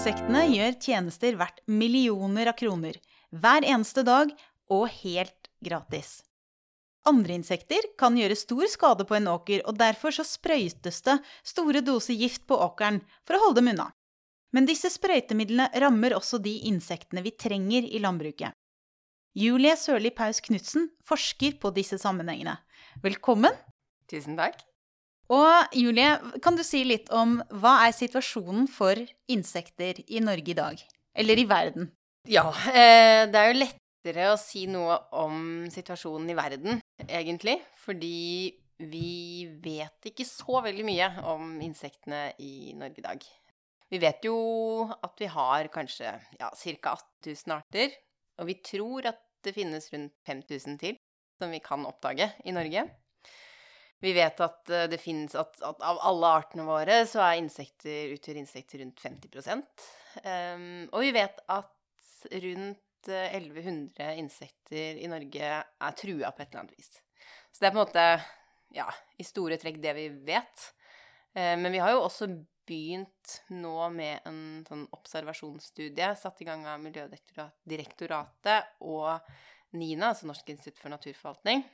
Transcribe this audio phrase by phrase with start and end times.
[0.00, 2.94] Insektene gjør tjenester verdt millioner av kroner
[3.36, 4.30] hver eneste dag
[4.72, 6.22] og helt gratis.
[7.04, 11.82] Andre insekter kan gjøre stor skade på en åker, og derfor så sprøytes det store
[11.84, 13.90] doser gift på åkeren for å holde dem unna.
[14.56, 18.56] Men disse sprøytemidlene rammer også de insektene vi trenger i landbruket.
[19.36, 22.56] Julie Sørli Paus Knutsen forsker på disse sammenhengene.
[23.04, 23.52] Velkommen!
[24.08, 24.64] Tusen takk.
[25.30, 28.98] Og Julie, kan du si litt om hva er situasjonen for
[29.30, 30.80] insekter i Norge i dag?
[31.14, 31.90] Eller i verden?
[32.28, 37.60] Ja, eh, det er jo lettere å si noe om situasjonen i verden, egentlig.
[37.78, 38.50] Fordi
[38.90, 43.26] vi vet ikke så veldig mye om insektene i Norge i dag.
[43.90, 44.36] Vi vet jo
[44.90, 46.96] at vi har kanskje ja, ca.
[47.22, 47.94] 8000 arter.
[48.40, 50.98] Og vi tror at det finnes rundt 5000 til
[51.40, 52.84] som vi kan oppdage i Norge.
[54.00, 58.14] Vi vet at eh, det finnes at, at av alle artene våre så er insekter,
[58.16, 59.64] utgjør insekter rundt 50
[60.24, 61.74] um, Og vi vet at
[62.32, 66.92] rundt 1100 eh, insekter i Norge er trua på et eller annet vis.
[67.52, 68.06] Så det er på en måte,
[68.76, 68.88] ja,
[69.20, 70.70] i store trekk det vi vet.
[71.36, 72.30] Uh, men vi har jo også
[72.70, 79.18] begynt nå med en sånn observasjonsstudie satt i gang av Miljødirektoratet og
[79.76, 81.64] NINA, altså Norsk institutt for naturforvaltning.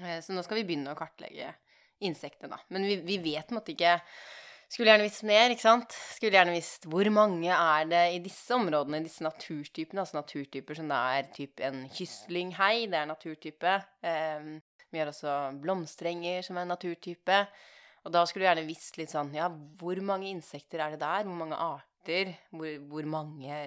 [0.00, 1.52] Eh, så nå skal vi begynne å kartlegge
[2.04, 2.60] insektene, da.
[2.74, 3.98] Men vi, vi vet på en måte ikke
[4.74, 5.92] Skulle gjerne visst mer, ikke sant?
[6.16, 10.02] Skulle gjerne visst hvor mange er det i disse områdene, i disse naturtypene.
[10.02, 13.74] Altså naturtyper som det er typ en kystlinghei, det er naturtype.
[14.02, 14.56] Um,
[14.90, 17.38] vi har også blomsterenger som er naturtype.
[18.08, 21.28] Og da skulle du gjerne visst litt sånn Ja, hvor mange insekter er det der?
[21.28, 22.32] Hvor mange arter?
[22.50, 23.60] Hvor, hvor mange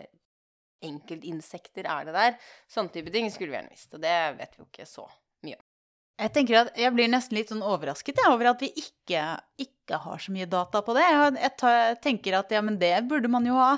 [0.83, 2.35] enkeltinsekter er det der?
[2.73, 3.93] Sånne type ting skulle vi gjerne visst.
[3.95, 5.07] Og det vet vi jo ikke så.
[6.17, 9.25] Jeg tenker at jeg blir nesten litt sånn overrasket jeg, over at vi ikke,
[9.61, 11.03] ikke, har så mye data på det.
[11.05, 13.75] Jeg, jeg, tenker at ja, men det burde man jo ha.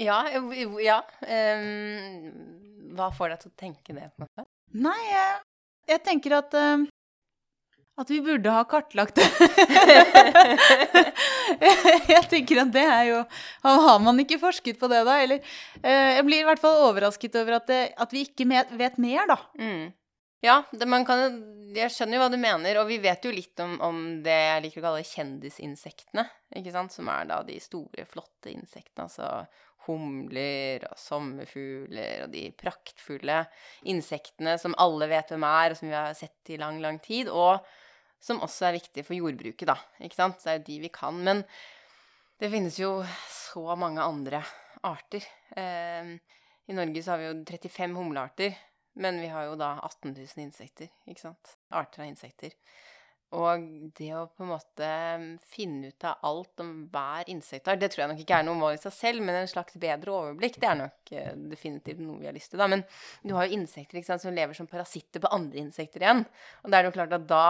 [0.00, 0.22] Ja,
[0.80, 1.02] ja.
[1.20, 4.48] Um, hva får deg til å tenke det, på en måte?
[4.80, 5.36] Nei, jeg,
[5.92, 6.88] jeg tenker at um,
[8.00, 9.28] at vi burde ha kartlagt det.
[12.14, 13.18] jeg tenker at det er jo
[13.66, 15.18] Har man ikke forsket på det, da?
[15.20, 15.42] Eller
[15.82, 19.26] eh, Jeg blir i hvert fall overrasket over at, det, at vi ikke vet mer,
[19.28, 19.36] da.
[19.60, 19.90] Mm.
[20.40, 21.34] Ja, det, kan,
[21.76, 24.62] jeg skjønner jo hva du mener, og vi vet jo litt om, om, det jeg
[24.64, 26.24] liker å kalle kjendisinsektene,
[26.56, 29.28] ikke sant, som er da de store, flotte insektene, altså
[29.86, 33.42] humler og sommerfugler og de praktfulle
[33.88, 37.28] insektene som alle vet hvem er, og som vi har sett i lang, lang tid,
[37.28, 37.60] og
[38.20, 39.76] som også er viktig for jordbruket, da.
[40.04, 40.40] Ikke sant?
[40.40, 41.20] Det er jo de vi kan.
[41.24, 41.40] Men
[42.40, 42.98] det finnes jo
[43.32, 44.42] så mange andre
[44.84, 45.24] arter.
[45.56, 46.12] Eh,
[46.68, 48.58] I Norge så har vi jo 35 humlearter,
[48.94, 51.56] men vi har jo da 18 000 insekter, ikke sant?
[51.70, 52.56] Arter av insekter.
[53.38, 54.86] Og det å på en måte
[55.52, 58.74] finne ut av alt om hver insektart, det tror jeg nok ikke er noe mål
[58.74, 62.26] i seg selv, men en slags bedre overblikk, det er nok uh, definitivt noe vi
[62.26, 62.66] har lyst til, da.
[62.72, 62.82] Men
[63.22, 66.24] du har jo insekter sant, som lever som parasitter på andre insekter igjen.
[66.64, 67.44] Og da er det jo klart at da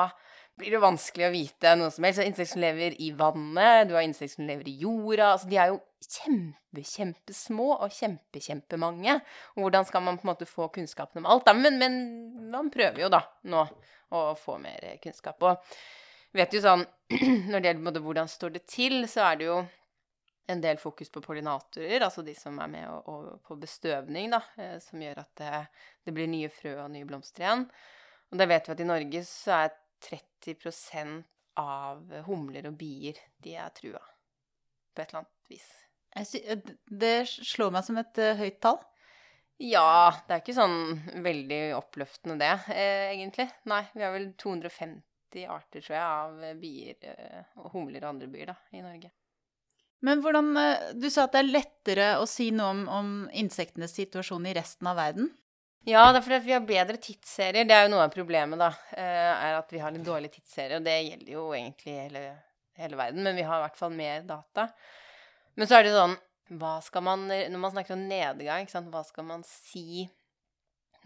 [0.58, 2.22] blir det vanskelig å vite noe som helst.
[2.24, 5.32] Insekter som lever i vannet, du har insekter som lever i jorda.
[5.34, 9.16] Altså, de er jo kjempe, kjempesmå og kjempe, kjempemange.
[9.54, 11.50] Og hvordan skal man på en måte få kunnskapen om alt?
[11.56, 11.98] Men, men
[12.52, 13.64] man prøver jo da nå
[14.16, 15.42] å få mer kunnskap.
[15.46, 16.86] Og vet jo sånn
[17.50, 19.60] Når det gjelder hvordan står det til, så er det jo
[20.50, 24.40] en del fokus på pollinatorer, altså de som er med og, og på bestøvning, da,
[24.58, 25.60] eh, som gjør at det,
[26.06, 27.62] det, blir nye frø og nye blomster igjen.
[28.30, 31.22] Og da vet vi at i Norge så er 30%
[31.60, 34.02] av humler og bier de er trua.
[34.94, 35.68] På et eller annet vis.
[36.16, 36.70] Eh,
[37.04, 38.80] det slår meg som et uh, høyt tall.
[39.60, 40.78] Ja, det er ikke sånn
[41.20, 43.44] veldig oppløftende det, eh, egentlig.
[43.68, 47.42] Nei, vi har vel 250 arter, tror jeg, av bier eh,
[47.74, 49.10] humler og andre bier da, i Norge.
[50.00, 53.92] Men hvordan eh, Du sa at det er lettere å si noe om, om insektenes
[53.98, 55.28] situasjon i resten av verden?
[55.88, 57.64] Ja, det er fordi vi har bedre tidsserier.
[57.64, 58.68] Det er jo noe av problemet, da.
[58.92, 60.76] Eh, er at vi har litt dårlige tidsserier.
[60.76, 62.24] Og det gjelder jo egentlig hele,
[62.76, 64.66] hele verden, men vi har i hvert fall mer data.
[65.56, 66.18] Men så er det sånn
[66.60, 70.08] hva skal man, Når man snakker om nedgang, hva skal man si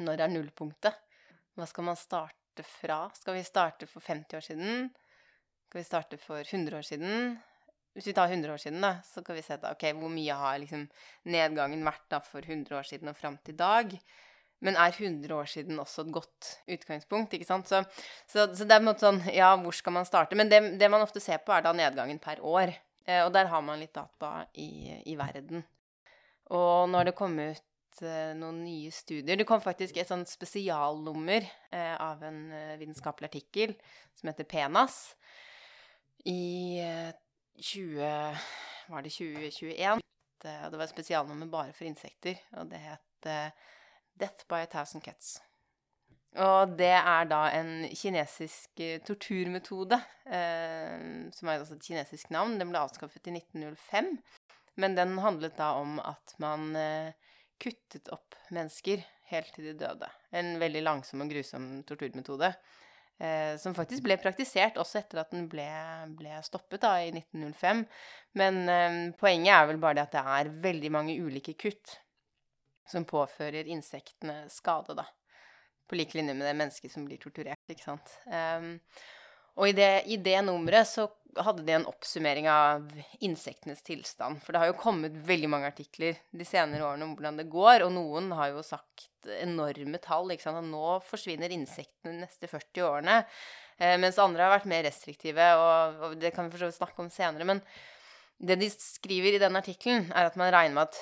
[0.00, 1.00] når det er nullpunktet?
[1.54, 3.04] Hva skal man starte fra?
[3.14, 4.88] Skal vi starte for 50 år siden?
[5.68, 7.36] Skal vi starte for 100 år siden?
[7.94, 10.34] Hvis vi tar 100 år siden, da, så kan vi se da, ok, hvor mye
[10.34, 10.88] har liksom
[11.30, 13.94] nedgangen vært da for 100 år siden og fram til i dag?
[14.64, 17.36] Men er 100 år siden også et godt utgangspunkt?
[17.36, 17.68] ikke sant?
[17.68, 17.82] Så,
[18.26, 20.38] så, så, det er på en måte sånn Ja, hvor skal man starte?
[20.38, 22.72] Men det, det, man ofte ser på, er da nedgangen per år.
[23.04, 25.64] Eh, og der har man litt data i, i verden.
[26.54, 29.36] Og nå har det kommet ut eh, noen nye studier.
[29.36, 32.40] Det kom faktisk et sånt spesialnummer eh, av en
[32.80, 33.76] vitenskapelig artikkel
[34.16, 35.14] som heter PENAS,
[36.24, 36.80] i
[37.60, 38.00] 20...
[38.88, 40.00] Var det 2021?
[40.44, 43.28] eh, Det var et spesialnummer bare for insekter, og det het
[44.18, 45.38] Death by a Thousand Cuts.
[46.34, 52.56] Og det er da en kinesisk eh, torturmetode, eh, som er altså et kinesisk navn.
[52.58, 54.16] Den ble avskaffet i 1905.
[54.82, 57.12] Men den handlet da om at man eh,
[57.62, 60.10] kuttet opp mennesker helt til de døde.
[60.34, 62.50] En veldig langsom og grusom torturmetode.
[63.22, 65.68] Eh, som faktisk ble praktisert også etter at den ble,
[66.18, 67.84] ble stoppet da, i 1905.
[68.40, 72.00] Men eh, poenget er vel bare det at det er veldig mange ulike kutt
[72.90, 75.06] som påfører insektene skade, da.
[75.88, 78.16] På lik linje med det mennesket som blir torturert, ikke sant.
[78.26, 78.78] Um,
[79.54, 81.06] og i det, i det, nummeret så
[81.44, 82.88] hadde de en oppsummering av
[83.22, 84.40] insektenes tilstand.
[84.42, 87.84] For det har jo kommet veldig mange artikler de senere årene om hvordan det går,
[87.86, 90.32] og noen har jo sagt enorme tall.
[90.34, 90.62] ikke sant?
[90.62, 93.20] At nå forsvinner insektene de neste 40 årene.
[93.78, 97.10] Eh, mens andre har vært mer restriktive, og, og det kan vi for snakke om
[97.14, 97.46] senere.
[97.46, 97.62] Men
[98.42, 100.98] det de skriver i den artikkelen, er at man regner med at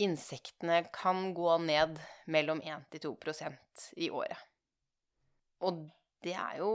[0.00, 4.38] insektene kan gå ned mellom 1 til 2% i året.
[5.64, 5.84] Og
[6.24, 6.72] det er jo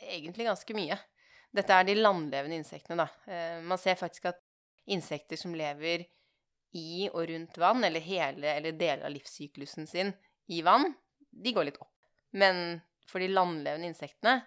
[0.00, 0.98] egentlig ganske mye.
[1.54, 3.08] Dette er de landlevende insektene, da.
[3.30, 4.40] Eh, man ser faktisk at
[4.90, 6.06] insekter som lever
[6.74, 10.10] i og rundt vann, eller hele eller deler av livssyklusen sin
[10.50, 10.90] i vann,
[11.30, 11.92] de går litt opp.
[12.34, 14.40] Men for de landlevende insektene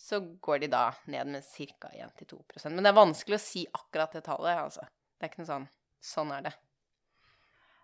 [0.00, 1.90] så går de da ned med ca.
[1.92, 4.86] 1-2% Men det er vanskelig å si akkurat det tallet, altså.
[5.16, 5.70] Det er ikke noe sånn
[6.00, 6.52] Sånn er det.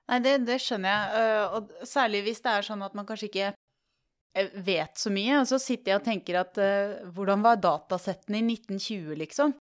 [0.07, 1.21] Nei, det, det skjønner jeg.
[1.21, 5.41] Eh, og særlig hvis det er sånn at man kanskje ikke eh, vet så mye.
[5.43, 9.57] Og så sitter jeg og tenker at uh, hvordan var datasettene i 1920, liksom?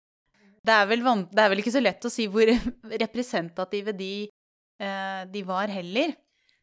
[0.61, 2.49] Det er, vel, det er, vel, ikke så lett å si hvor
[3.05, 4.13] representative de,
[5.33, 6.13] de var heller.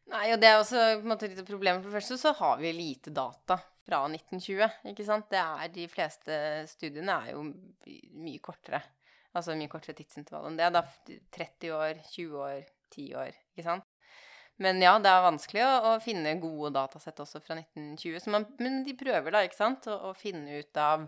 [0.09, 1.81] Nei, og det er også på en måte litt problem.
[1.81, 3.59] For det første så har vi lite data
[3.89, 5.27] fra 1920, ikke sant.
[5.31, 6.39] Det er, de fleste
[6.69, 7.43] studiene er jo
[8.23, 8.81] mye kortere.
[9.37, 10.71] Altså mye kortere tidsintervall enn det.
[10.73, 10.83] Da
[11.35, 12.63] 30 år, 20 år,
[12.95, 13.87] 10 år, ikke sant.
[14.59, 18.27] Men ja, det er vanskelig å, å finne gode datasett også fra 1920.
[18.33, 21.05] Man, men de prøver da, ikke sant, å, å, finne ut av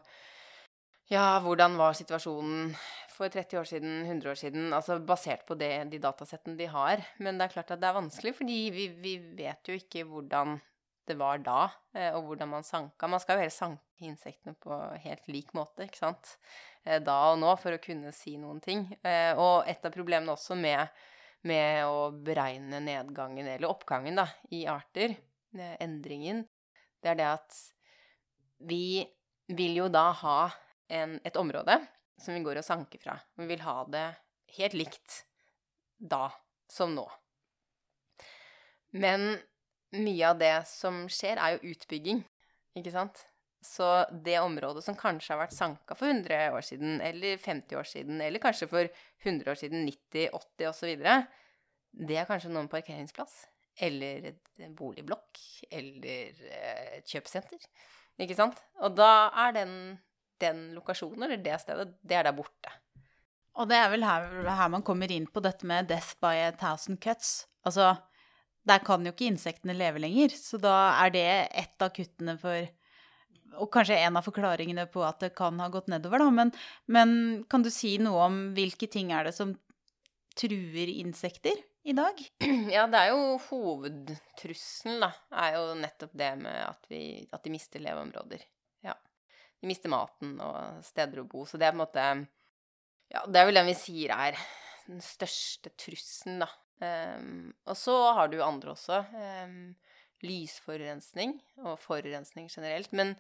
[1.11, 2.71] ja, hvordan var situasjonen
[3.11, 7.03] for 30 år siden, 100 år siden, altså basert på det, de datasettene de har.
[7.19, 10.55] Men det er klart at det er vanskelig, fordi vi, vi vet jo ikke hvordan
[11.11, 11.65] det var da,
[11.97, 13.09] eh, og hvordan man sanka.
[13.11, 16.37] Man skal jo helst sanke insektene på helt lik måte, ikke sant,
[16.85, 18.87] eh, da og nå, for å kunne si noen ting.
[19.03, 20.87] Eh, og et av problemene også med
[21.47, 25.15] med å beregne nedgangen, eller oppgangen, da, i arter,
[25.81, 26.43] endringen,
[27.01, 27.57] det er det at
[28.69, 29.01] vi
[29.51, 30.37] vil jo da ha
[30.91, 31.79] en, et område
[32.21, 33.17] som vi går og sanker fra.
[33.39, 34.05] Vi vil ha det
[34.57, 35.23] helt likt
[35.97, 36.29] da
[36.71, 37.07] som nå.
[38.91, 39.33] Men
[39.95, 42.21] mye av det som skjer, er jo utbygging,
[42.77, 43.25] ikke sant?
[43.61, 43.87] Så
[44.25, 48.21] det området som kanskje har vært sanka for 100 år siden, eller 50 år siden,
[48.25, 48.89] eller kanskje for
[49.21, 51.05] 100 år siden, 90, 80 osv.,
[51.91, 53.43] det er kanskje noen parkeringsplass.
[53.81, 55.39] Eller et boligblokk.
[55.71, 57.61] Eller eh, et kjøpesenter.
[58.21, 58.59] Ikke sant?
[58.81, 59.73] Og da er den,
[60.41, 62.73] den lokasjonen, eller det stedet, det er der borte.
[63.59, 66.51] Og det er vel her, her man kommer inn på dette med 'death by a
[66.55, 67.45] thousand cuts'.
[67.67, 67.95] Altså,
[68.67, 72.69] der kan jo ikke insektene leve lenger, så da er det et av kuttene for
[73.59, 76.29] og kanskje en av forklaringene på at det kan ha gått nedover, da.
[76.33, 76.53] Men,
[76.91, 77.11] men,
[77.51, 79.53] kan du si noe om hvilke ting er det som
[80.37, 82.21] truer insekter i dag?
[82.75, 85.11] Ja, det er jo hovedtrusselen, da.
[85.43, 88.43] Er jo nettopp det med at, vi, at de mister leveområder.
[88.85, 88.95] Ja.
[89.61, 91.45] De mister maten og steder å bo.
[91.45, 92.09] Så det er på en måte
[93.11, 94.39] Ja, det er vel den vi sier er
[94.87, 96.49] den største trusselen, da.
[96.81, 99.03] Um, og så har du andre også.
[99.13, 99.75] Um,
[100.25, 102.91] lysforurensning og forurensning generelt.
[102.95, 103.15] Men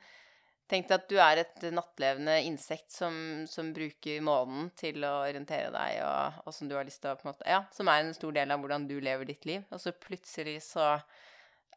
[0.71, 3.15] tenk deg at du er et nattlevende insekt som,
[3.49, 7.17] som bruker månen til å orientere deg, og, og, som du har lyst til å
[7.19, 9.67] på en måte, Ja, som er en stor del av hvordan du lever ditt liv.
[9.71, 10.95] Og så plutselig så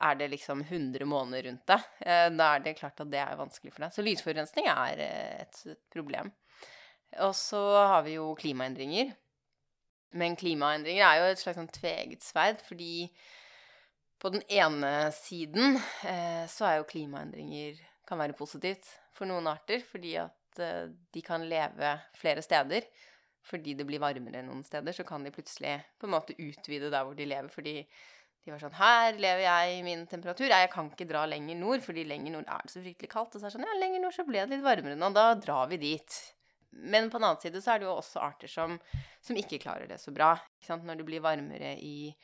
[0.04, 1.90] er det liksom 100 måneder rundt deg.
[2.00, 3.94] Eh, da er det klart at det er vanskelig for deg.
[3.94, 6.32] Så lysforurensning er eh, et, problem.
[7.24, 9.12] Og så har vi jo klimaendringer.
[10.18, 13.08] Men klimaendringer er jo et slags sånn tveget sverd, fordi
[14.24, 15.76] på den ene siden
[16.08, 17.76] eh, så er jo klimaendringer
[18.08, 22.88] kan være positivt for noen arter, fordi at eh, de kan leve flere steder.
[23.44, 27.04] Fordi det blir varmere noen steder, så kan de plutselig på en måte utvide der
[27.04, 27.50] hvor de lever.
[27.52, 30.48] Fordi de var sånn Her lever jeg i min temperatur.
[30.48, 33.36] Jeg kan ikke dra lenger nord, fordi lenger nord er det så fryktelig kaldt.
[33.36, 35.12] Og så er det sånn Ja, lenger nord så ble det litt varmere nå.
[35.12, 36.16] Da drar vi dit.
[36.72, 38.80] Men på den annen side så er det jo også arter som,
[39.20, 40.32] som ikke klarer det så bra.
[40.72, 42.14] Når det blir varmere i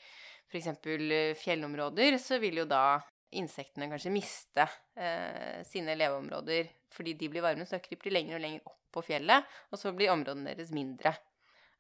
[0.51, 0.67] f.eks.
[0.67, 3.01] Eh, fjellområder, så vil jo da
[3.39, 4.67] insektene kanskje miste
[4.99, 9.05] eh, sine leveområder fordi de blir varme, så kryper de lenger og lenger opp på
[9.07, 11.13] fjellet, og så blir områdene deres mindre.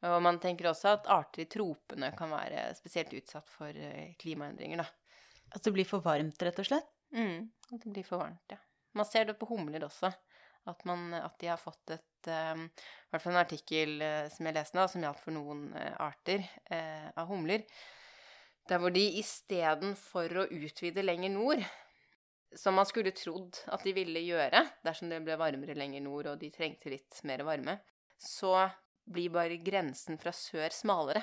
[0.07, 4.85] Og man tenker også at arter i tropene kan være spesielt utsatt for eh, klimaendringer,
[4.85, 4.87] da.
[5.51, 6.87] At det blir for varmt, rett og slett?
[7.11, 8.61] Mm, at det blir for varmt, ja.
[8.95, 10.13] Man ser det på humler også.
[10.69, 14.47] At, man, at de har fått et um, I hvert fall en artikkel uh, som
[14.47, 17.65] jeg leste nå, som gjaldt for noen uh, arter uh, av humler.
[18.71, 21.65] Der hvor de istedenfor å utvide lenger nord,
[22.55, 26.39] som man skulle trodd at de ville gjøre dersom det ble varmere lenger nord og
[26.39, 27.77] de trengte litt mer varme,
[28.19, 28.69] så
[29.11, 31.23] blir bare grensen fra sør smalere.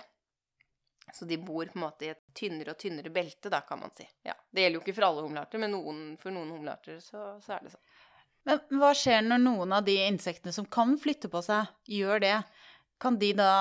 [1.13, 3.93] Så de bor på en måte i et tynnere og tynnere belte, da, kan man
[3.95, 4.03] si.
[4.27, 7.55] Ja, Det gjelder jo ikke for alle humlearter, men noen, for noen humlearter så, så,
[7.55, 7.85] er det sånn.
[8.47, 12.35] Men hva skjer når noen av de insektene som kan flytte på seg, gjør det?
[12.99, 13.51] Kan de da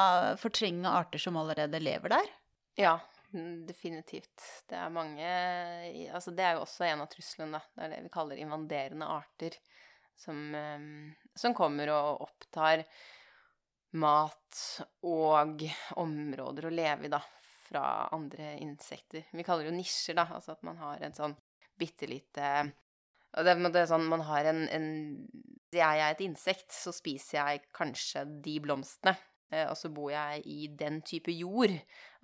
[0.41, 2.33] fortrenge arter som allerede lever der?
[2.83, 2.97] Ja,
[3.67, 4.43] definitivt.
[4.69, 5.27] Det er mange
[6.15, 7.63] Altså, det er jo også en av truslene, da.
[7.75, 9.59] Det er det vi kaller invaderende arter.
[10.17, 10.87] Som, eh,
[11.37, 12.87] som kommer og opptar
[13.97, 14.63] mat
[15.05, 15.63] og
[16.01, 17.21] områder å leve i, da,
[17.67, 19.27] fra andre insekter.
[19.33, 21.37] Vi kaller det jo nisjer, da, altså at man har en sånn
[21.77, 22.51] bitte lite
[23.37, 24.87] det, det er sånn man har en, en
[25.75, 29.13] jeg er et insekt, så spiser jeg kanskje de blomstene.
[29.55, 31.75] Eh, og så bor jeg i den type jord,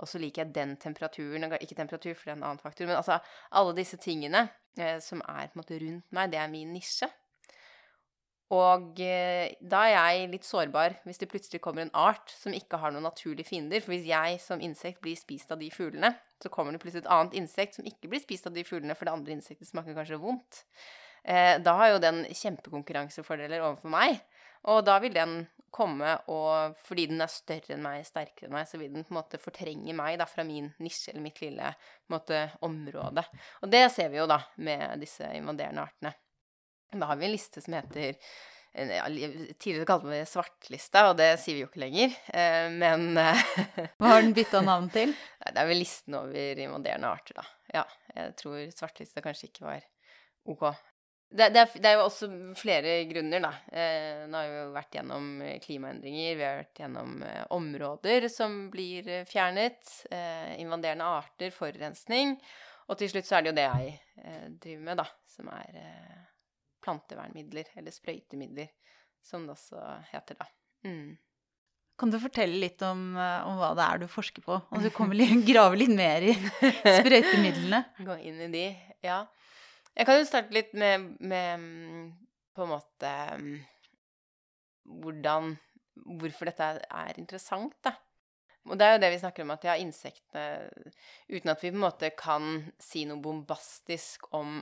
[0.03, 2.99] og så liker jeg den temperaturen Ikke temperatur, for det er en annen faktor, men
[2.99, 3.19] altså
[3.51, 4.49] alle disse tingene
[4.79, 7.09] eh, som er på en måte rundt meg, det er min nisje.
[8.53, 12.83] Og eh, da er jeg litt sårbar hvis det plutselig kommer en art som ikke
[12.83, 13.81] har noen naturlige fiender.
[13.81, 16.11] For hvis jeg som insekt blir spist av de fuglene,
[16.43, 19.09] så kommer det plutselig et annet insekt som ikke blir spist av de fuglene, for
[19.09, 20.65] det andre insektet smaker kanskje vondt.
[21.23, 24.19] Da har jo den kjempekonkurransefordeler overfor meg.
[24.69, 25.37] Og da vil den
[25.73, 29.15] komme, og fordi den er større enn meg, sterkere enn meg, så vil den på
[29.15, 31.73] en måte fortrenge meg da, fra min nisje eller mitt lille
[32.13, 33.25] måte, område.
[33.63, 36.15] Og det ser vi jo da med disse invaderende artene.
[36.93, 38.19] Da har vi en liste som heter
[38.73, 39.05] ja,
[39.61, 42.15] Tidligere kalte vi det svartlista, og det sier vi jo ikke lenger.
[42.33, 45.13] Eh, men Hva har den bytta navn til?
[45.45, 47.45] Det er vel listen over invaderende arter, da.
[47.81, 47.85] Ja,
[48.17, 49.85] jeg tror svartlista kanskje ikke var
[50.49, 50.65] ok.
[51.33, 52.29] Det, det, er, det er, jo også
[52.61, 53.53] flere grunner, da.
[53.73, 55.31] Eh, nå har vi jo vært gjennom
[55.65, 62.37] klimaendringer, vi har vært gjennom eh, områder som blir fjernet, eh, invaderende arter, forurensning,
[62.93, 65.81] og til slutt så er det jo det jeg eh, driver med, da, som er
[65.81, 66.23] eh,
[66.85, 68.73] plantevernmidler, eller sprøytemidler,
[69.25, 70.49] som det også heter da.
[70.85, 71.15] Mm.
[72.01, 74.59] Kan du fortelle litt om, eh, om, hva det er du forsker på?
[74.59, 76.35] Og du kommer litt, grave litt mer i
[76.99, 77.85] sprøytemidlene.
[78.03, 78.67] Gå inn i de,
[79.07, 79.23] ja.
[79.93, 81.67] Jeg kan jo starte litt med, med
[82.57, 83.13] på en måte
[84.85, 85.55] hvordan
[85.93, 87.93] Hvorfor dette er interessant, da.
[88.71, 90.71] Og det er jo det vi snakker om, at ja, insektene
[91.29, 92.47] Uten at vi på en måte kan
[92.81, 94.57] si noe bombastisk om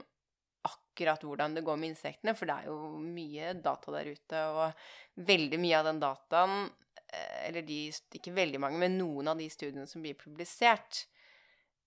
[0.67, 5.23] akkurat hvordan det går med insektene, for det er jo mye data der ute, og
[5.31, 7.79] veldig mye av den dataen eh, Eller de,
[8.19, 11.07] ikke veldig mange, men noen av de studiene som blir publisert,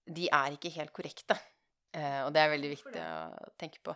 [0.08, 1.38] de er ikke helt korrekte.
[1.94, 3.96] Eh, og det er veldig viktig å tenke på.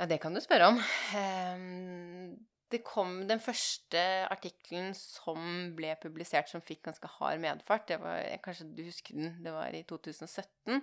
[0.00, 0.80] Ja, det kan du spørre om.
[1.18, 2.38] Ehm,
[2.70, 7.88] det kom den første artikkelen som ble publisert som fikk ganske hard medfart.
[7.90, 9.34] Det var, Kanskje du husker den?
[9.44, 10.80] Det var i 2017.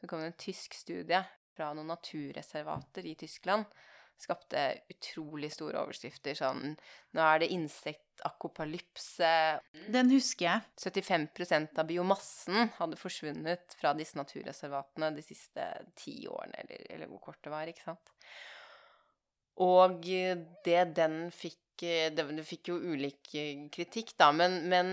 [0.00, 1.22] Så kom det en tysk studie
[1.56, 3.66] fra noen naturreservater i Tyskland.
[4.20, 4.62] Skapte
[4.92, 6.74] utrolig store overskrifter sånn
[7.16, 9.30] Nå er det insektakopalypse.
[9.88, 10.60] Den husker jeg.
[10.84, 15.64] 75% av biomassen hadde forsvunnet fra disse naturreservatene de siste
[15.96, 18.12] ti årene, eller, eller hvor kort det var, ikke sant.
[19.60, 23.30] Og det den fikk Det, det fikk jo ulik
[23.72, 24.90] kritikk, da, men, men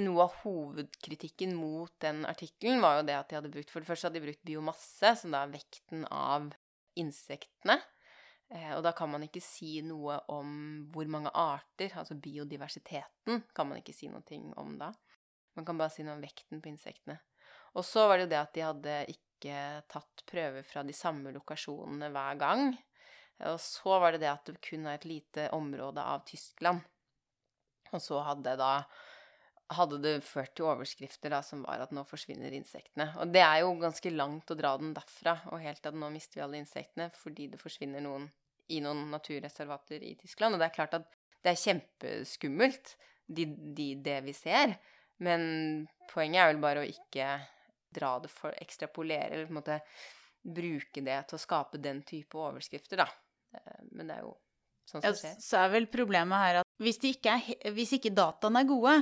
[0.00, 3.90] noe av hovedkritikken mot den artikkelen var jo det at de hadde brukt For det
[3.90, 6.48] første hadde de brukt biomasse, som da er vekten av
[6.96, 7.76] insektene.
[8.54, 10.54] Eh, og da kan man ikke si noe om
[10.94, 14.92] hvor mange arter, altså biodiversiteten, kan man ikke si noe om da.
[15.58, 17.18] Man kan bare si noe om vekten på insektene.
[17.74, 21.32] Og så var det jo det at de hadde ikke tatt prøver fra de samme
[21.34, 22.68] lokasjonene hver gang.
[23.50, 26.84] Og så var det det at det kun er et lite område av Tyskland.
[27.90, 28.76] Og så hadde da
[29.74, 33.08] hadde det ført til overskrifter da, som var at nå forsvinner insektene.
[33.18, 36.10] Og det er jo ganske langt å dra den derfra og helt til at nå
[36.14, 38.28] mister vi alle insektene fordi det forsvinner noen
[38.72, 40.56] i noen naturreservater i Tyskland.
[40.56, 41.08] Og det er klart at
[41.44, 42.94] det er kjempeskummelt,
[43.26, 44.76] de, de, det vi ser.
[45.24, 45.42] Men
[46.10, 47.28] poenget er vel bare å ikke
[47.94, 49.80] dra det for ekstrapolere, eller på en måte
[50.44, 53.06] bruke det til å skape den type overskrifter, da.
[53.54, 54.34] Eh, men det er jo
[54.90, 55.36] sånn som skjer.
[55.40, 58.96] Så er vel problemet her at hvis, ikke, er, hvis ikke dataene er gode,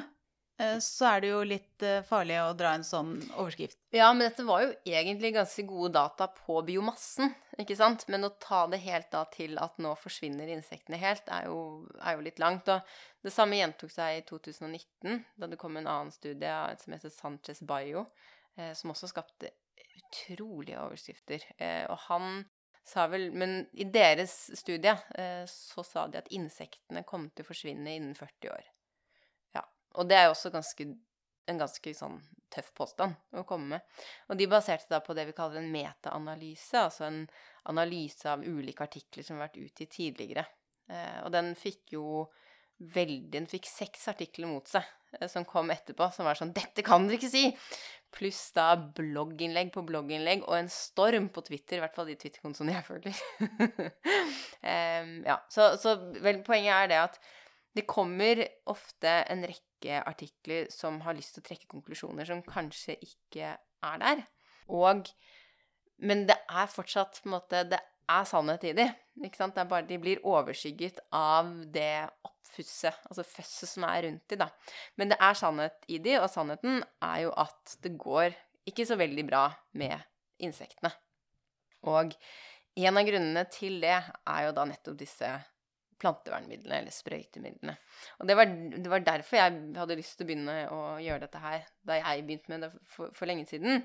[0.83, 3.78] så er det jo litt eh, farlig å dra en sånn overskrift.
[3.95, 8.04] Ja, men dette var jo egentlig ganske gode data på biomassen, ikke sant?
[8.12, 11.59] Men å ta det helt da til at nå forsvinner insektene helt, er jo,
[12.00, 12.69] er jo litt langt.
[12.69, 17.14] Og det samme gjentok seg i 2019, da det kom en annen studie som heter
[17.14, 18.07] Sanchez Bio,
[18.59, 19.54] eh, som også skapte
[20.02, 21.47] utrolige overskrifter.
[21.59, 22.45] Eh, og han
[22.85, 27.50] sa vel Men i deres studie eh, så sa de at insektene kom til å
[27.52, 28.71] forsvinne innen 40 år.
[29.99, 30.87] Og det er jo også ganske,
[31.50, 32.20] en ganske sånn
[32.52, 34.00] tøff påstand å komme med.
[34.28, 37.22] Og de baserte da på det vi kaller en metaanalyse, altså en
[37.70, 40.44] analyse av ulike artikler som har vært utgitt tidligere.
[40.90, 42.28] Eh, og den fikk jo
[42.82, 44.82] veldig Den fikk seks artikler mot seg
[45.14, 47.52] eh, som kom etterpå, som var sånn 'Dette kan dere ikke si!'
[48.12, 52.75] Pluss da blogginnlegg på blogginnlegg og en storm på Twitter, i hvert fall de Twitter-kontoene
[52.75, 53.22] jeg følger.
[54.66, 57.16] um, ja, så, så vel, poenget er det at
[57.76, 62.98] det kommer ofte en rekke artikler som har lyst til å trekke konklusjoner som kanskje
[63.00, 64.26] ikke er der.
[64.68, 65.08] Og
[66.02, 67.78] Men det er fortsatt måte Det
[68.10, 68.86] er sannhet i de.
[69.22, 69.54] Ikke sant?
[69.54, 74.38] Det er bare de blir overskygget av det oppfusset, altså føsset som er rundt de,
[74.40, 74.48] da.
[74.98, 78.34] Men det er sannhet i de, og sannheten er jo at det går
[78.68, 79.44] ikke så veldig bra
[79.78, 79.94] med
[80.42, 80.90] insektene.
[81.88, 82.12] Og
[82.82, 85.30] en av grunnene til det er jo da nettopp disse
[86.02, 87.75] plantevernmidlene, eller sprøytemidlene.
[88.18, 91.42] Og det var, det var, derfor jeg hadde lyst til å begynne å gjøre dette
[91.42, 93.85] her, da jeg begynte med det for, for lenge siden.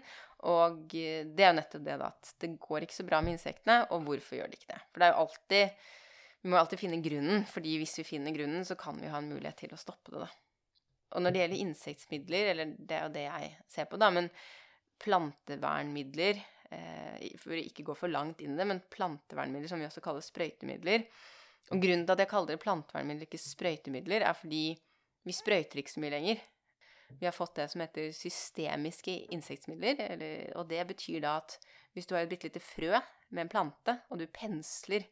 [0.50, 3.80] Og det er jo nettopp det da, at det går ikke så bra med insektene,
[3.94, 4.82] og hvorfor gjør det ikke det?
[4.92, 5.86] For det er jo alltid
[6.46, 9.32] Vi må alltid finne grunnen, fordi hvis vi finner grunnen, så kan vi ha en
[9.32, 10.30] mulighet til å stoppe det, da.
[11.16, 14.30] Og når det gjelder insektmidler, eller det er jo det jeg ser på, da, men
[15.02, 16.40] plantevernmidler
[16.74, 20.04] eh, For å ikke gå for langt inn i det, men plantevernmidler som vi også
[20.06, 21.08] kaller sprøytemidler,
[21.72, 24.62] og grunnen til at jeg kaller det plantevernmidler, ikke sprøytemidler, er fordi
[25.28, 26.46] vi sprøyter ikke så mye lenger.
[27.20, 31.58] Vi har fått det som heter systemiske insektmidler, eller, og det betyr da at
[31.96, 32.92] hvis du har et bitte lite frø
[33.30, 35.08] med en plante, og du pensler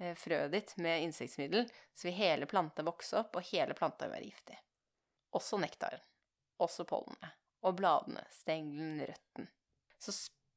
[0.00, 4.16] eh, frøet ditt med insektmiddel, så vil hele planta vokse opp, og hele planta vil
[4.16, 4.58] være giftig.
[5.36, 6.02] Også nektaren.
[6.64, 7.36] Også pollenet.
[7.64, 9.48] Og bladene, stengelen, røtten.
[10.02, 10.12] Så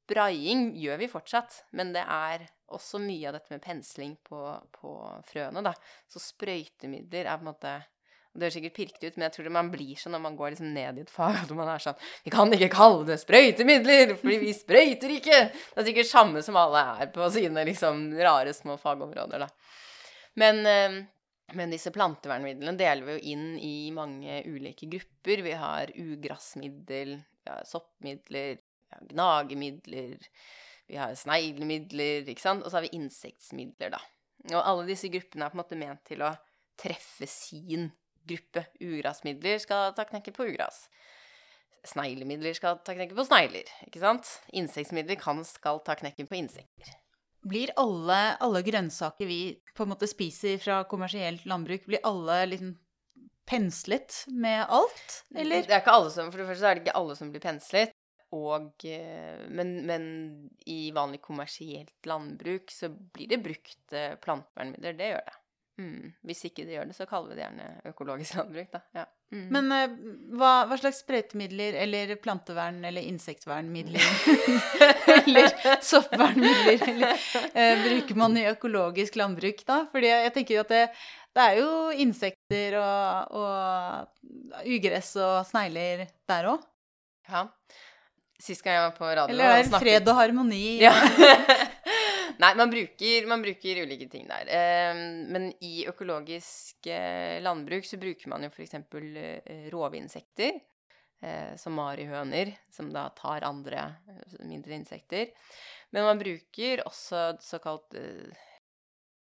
[0.08, 4.39] Braiing gjør vi fortsatt, men det er også mye av dette med pensling på,
[4.76, 4.93] på
[5.28, 5.74] frøene, da.
[6.12, 7.76] Så sprøytemidler er på en måte
[8.38, 10.70] Det høres sikkert pirkete ut, men jeg tror man blir sånn når man går liksom
[10.76, 14.39] ned i et fag, at man er sånn Vi kan ikke kalle det sprøytemidler, fordi
[14.43, 15.43] vi sprøyter ikke!
[15.52, 19.52] Det er sikkert samme som alle er på sine liksom rare små fagområder, da.
[20.38, 21.00] Men eh,
[21.56, 25.43] men disse plantevernmidlene deler vi jo inn i mange ulike grupper.
[25.46, 27.13] Vi har ugressmiddel,
[27.63, 28.58] soppmidler,
[28.91, 30.30] ja, gnagemidler,
[30.88, 34.02] vi har sneglemidler, ikke sant, og så har vi insektmidler, da.
[34.54, 36.36] Og alle disse gruppene er på en måte ment til å
[36.80, 37.89] treffe sin
[38.28, 38.67] gruppe.
[38.84, 40.86] Ugrasmidler skal ta knekken på ugras.
[41.88, 44.30] Sneglemidler skal ta knekken på snegler, ikke sant.
[44.56, 46.95] Insektmidler kan, skal ta knekken på insekter.
[47.47, 49.41] Blir alle, alle, grønnsaker vi
[49.78, 52.73] på en måte spiser fra kommersielt landbruk, blir alle liksom
[53.47, 55.63] penslet med alt, eller?
[55.63, 57.93] Det er ikke alle som, For det første er det ikke alle som blir penslet.
[58.36, 60.06] Og, eh, men, men,
[60.68, 64.98] i vanlig kommersielt landbruk så blir det brukt eh, plantevernmidler.
[64.98, 65.38] Det gjør det.
[65.78, 66.10] Mm.
[66.26, 68.82] Hvis ikke det gjør det, så kaller vi det gjerne økologisk landbruk, da.
[68.98, 69.06] Ja.
[69.28, 69.44] Mm.
[69.54, 69.96] Men uh,
[70.40, 74.06] hva, hva, slags sprøytemidler eller plantevern eller insektvernmidler
[75.18, 75.52] eller
[75.84, 79.84] soppvernmidler eller, uh, bruker man i økologisk landbruk, da?
[79.92, 80.84] Fordi jeg tenker jo at det,
[81.38, 81.70] det er jo
[82.08, 86.66] insekter og, og ugress og snegler der òg.
[87.28, 87.46] Ja.
[88.38, 90.78] Sist gang jeg var på radio Eller er det fred og harmoni?
[90.86, 90.93] Ja.
[92.38, 94.50] Nei, man bruker, man bruker, ulike ting der.
[94.54, 94.97] Eh,
[95.34, 98.76] men i økologisk eh, landbruk så bruker man jo f.eks.
[98.78, 100.60] Eh, rovinsekter.
[101.26, 103.88] Eh, som marihøner, som da tar andre
[104.45, 105.32] mindre insekter.
[105.89, 107.97] Men man bruker også såkalt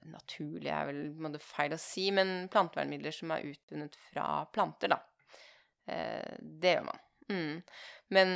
[0.02, 4.98] Naturlig er vel måte, feil å si, men plantevernmidler som er utvunnet fra planter, da.
[6.42, 7.04] Det gjør man.
[7.30, 7.60] Mm.
[8.16, 8.32] Men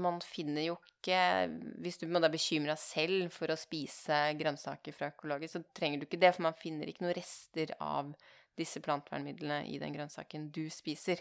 [0.00, 1.18] man finner jo ikke
[1.84, 6.20] Hvis du er bekymra selv for å spise grønnsaker fra økologisk, så trenger du ikke
[6.22, 8.14] det, for man finner ikke noen rester av
[8.56, 11.20] disse plantvernmidlene i den grønnsaken du spiser.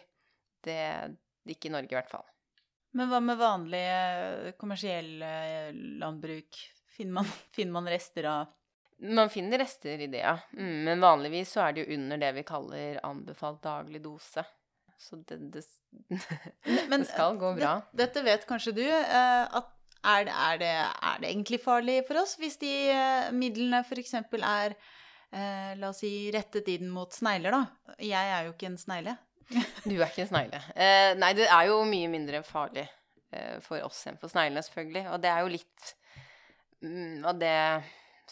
[0.64, 0.80] Det
[1.50, 2.28] Ikke i Norge, i hvert fall.
[2.96, 3.86] Men hva med vanlig
[4.62, 5.18] kommersiell
[6.00, 6.60] landbruk?
[6.94, 8.52] Finner man, finner man rester av
[9.04, 10.38] man finner rester i det, ja.
[10.54, 14.46] Mm, men vanligvis så er det jo under det vi kaller anbefalt daglig dose.
[15.00, 15.64] Så det, det,
[16.90, 17.76] Men, det skal gå bra.
[17.92, 18.86] Det, dette vet kanskje du.
[18.86, 19.72] Eh, at
[20.04, 24.18] er det, er, det, er det, egentlig farlig for oss hvis de eh, midlene f.eks.
[24.20, 27.94] er eh, la oss si rettet inn mot snegler, da.
[28.04, 29.16] Jeg er jo ikke en snegle.
[29.88, 30.62] Du er ikke en snegle.
[30.76, 32.86] Eh, nei, det er jo mye mindre farlig
[33.32, 35.06] eh, for oss enn for sneglene, selvfølgelig.
[35.14, 35.94] Og det er jo litt
[36.84, 37.58] mm, av det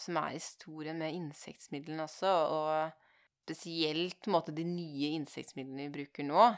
[0.02, 2.32] som er historien med insektmidlene også.
[2.32, 3.01] Og
[3.42, 6.48] spesielt måte, de nye insektmidlene vi bruker nå,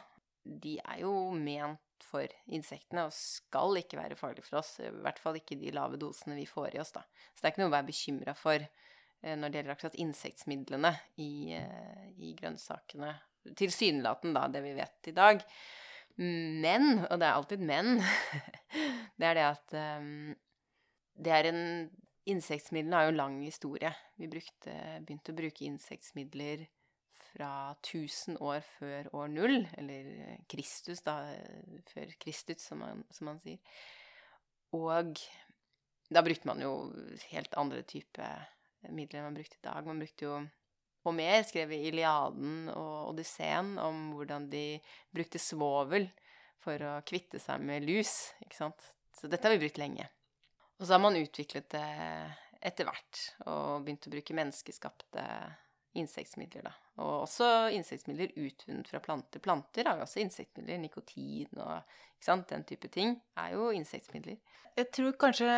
[0.45, 4.77] de er jo ment for insektene og skal ikke være farlige for oss.
[4.85, 7.05] I hvert fall ikke de lave dosene vi får i oss, da.
[7.33, 10.93] Så det er ikke noe å være bekymra for eh, når det gjelder akkurat insektmidlene
[11.25, 13.15] i, eh, i grønnsakene.
[13.57, 15.43] Tilsynelatende, da, det vi vet i dag.
[16.21, 17.97] Men, og det er alltid men,
[19.19, 20.35] det er det at um,
[21.25, 21.65] det er en
[22.31, 23.91] Insektmidlene har jo lang historie.
[24.17, 24.73] Vi brukte,
[25.05, 26.65] begynte å bruke insektmidler
[27.35, 27.51] fra
[27.83, 31.19] 1000 år før år null, eller Kristus, da,
[31.91, 33.61] før Kristus, som man, som man sier.
[34.75, 35.19] Og
[36.11, 36.75] da brukte man jo
[37.31, 38.29] helt andre type
[38.93, 39.87] midler enn man brukte i dag.
[39.87, 40.43] Man brukte jo
[41.05, 44.79] Homer skrev i Iliaden og Odysseen om hvordan de
[45.13, 46.09] brukte svovel
[46.65, 48.87] for å kvitte seg med lus, ikke sant.
[49.13, 50.09] Så dette har vi brukt lenge.
[50.85, 51.87] Og så har man utviklet det
[52.61, 55.23] etter hvert og begynt å bruke menneskeskapte
[55.97, 56.73] insektmidler, da.
[57.01, 59.41] Og også insektmidler utvunnet fra planter.
[59.41, 60.83] Planter har jo også insektmidler.
[60.83, 64.37] Nikotin og den type ting er jo insektmidler.
[64.77, 65.49] Jeg tror kanskje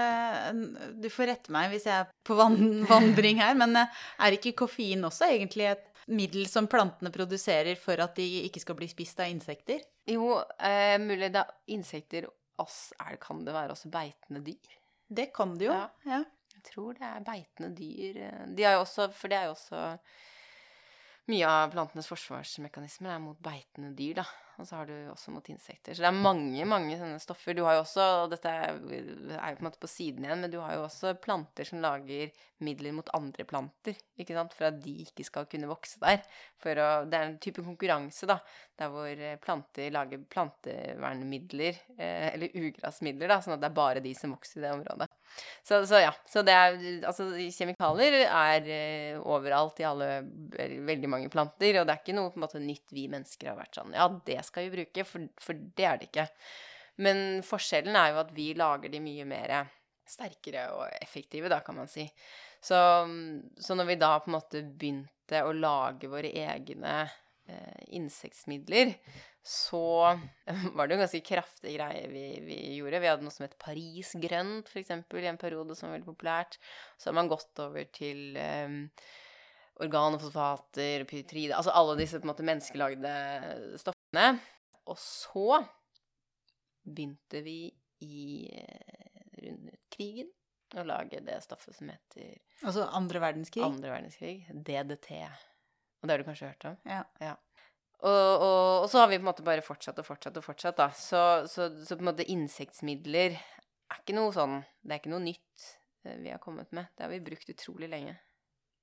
[1.03, 5.03] Du får rette meg hvis jeg er på vandring her, men eh, er ikke koffein
[5.11, 9.35] også egentlig et middel som plantene produserer for at de ikke skal bli spist av
[9.35, 9.83] insekter?
[10.07, 12.31] Jo, eh, mulig det er insekter
[12.63, 14.77] oss, er, Kan det være også beitende dyr?
[15.09, 15.75] Det kan det jo,
[16.07, 16.23] ja.
[16.57, 18.17] Jeg tror det er beitende dyr.
[18.59, 19.83] De har jo også, for det er jo også
[21.31, 24.27] mye av plantenes forsvarsmekanismer er mot beitende dyr, da.
[24.57, 25.93] Og så har du også mot insekter.
[25.93, 27.53] Så det er mange, mange sånne stoffer.
[27.57, 30.53] Du har jo også, og dette er jo på en måte på siden igjen, men
[30.53, 32.33] du har jo også planter som lager
[32.65, 36.23] midler mot andre planter, ikke sant, for at de ikke skal kunne vokse der.
[36.63, 38.39] For å, det er en type konkurranse, da,
[38.81, 44.15] der hvor planter lager plantevernmidler, eh, eller ugrasmidler, da, sånn at det er bare de
[44.17, 45.11] som vokser i det området.
[45.63, 46.13] Så, så, ja.
[46.31, 50.11] Så det er Altså, kjemikalier er eh, overalt i alle
[50.87, 53.59] Veldig mange planter, og det er ikke noe på en måte nytt vi mennesker har
[53.59, 56.29] vært sånn Ja, det skal vi bruke, for, for det er det ikke.
[57.05, 59.57] Men forskjellen er jo at vi lager de mye mer
[60.07, 62.07] sterkere og effektive, da, kan man si.
[62.63, 62.79] Så,
[63.59, 68.95] så når vi da på en måte begynte å lage våre egne eh, insektmidler,
[69.47, 70.19] så
[70.77, 73.01] var det jo ganske kraftig greie vi, vi, gjorde.
[73.03, 76.59] Vi hadde noe som het Paris grønt, f.eks., i en periode som var veldig populært.
[76.99, 78.81] Så har man gått over til um,
[79.87, 83.15] organofosfater, pyritride Altså alle disse på en måte menneskelagde
[83.85, 84.27] stoffene.
[84.91, 85.63] Og så
[86.87, 87.61] begynte vi
[88.03, 90.35] i uh, rundt krigen
[90.75, 92.35] å lage det stoffet som heter
[92.67, 93.63] Altså andre verdenskrig?
[93.63, 94.41] Andre verdenskrig.
[94.51, 95.23] DDT.
[96.03, 96.81] Og det har du kanskje hørt om?
[96.83, 97.05] Ja.
[97.23, 97.37] ja.
[98.05, 100.77] Og, og, og, så har vi på en måte bare fortsatt og fortsatt og fortsatt,
[100.77, 100.91] da.
[100.93, 105.25] Så, så, så, på en måte insektmidler er ikke noe sånn Det er ikke noe
[105.25, 105.69] nytt
[106.05, 106.91] eh, vi har kommet med.
[106.93, 108.19] Det har vi brukt utrolig lenge.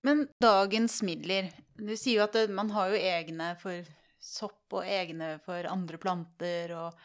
[0.03, 3.85] Men dagens midler Du sier jo at det, man har jo egne for
[4.23, 6.99] sopp og egne for andre planter og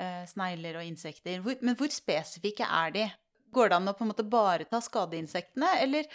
[0.00, 1.40] eh, snegler og insekter.
[1.44, 3.08] Hvor, men hvor spesifikke er de?
[3.52, 6.06] Går det an å på en måte bare ta skadeinsektene, eller,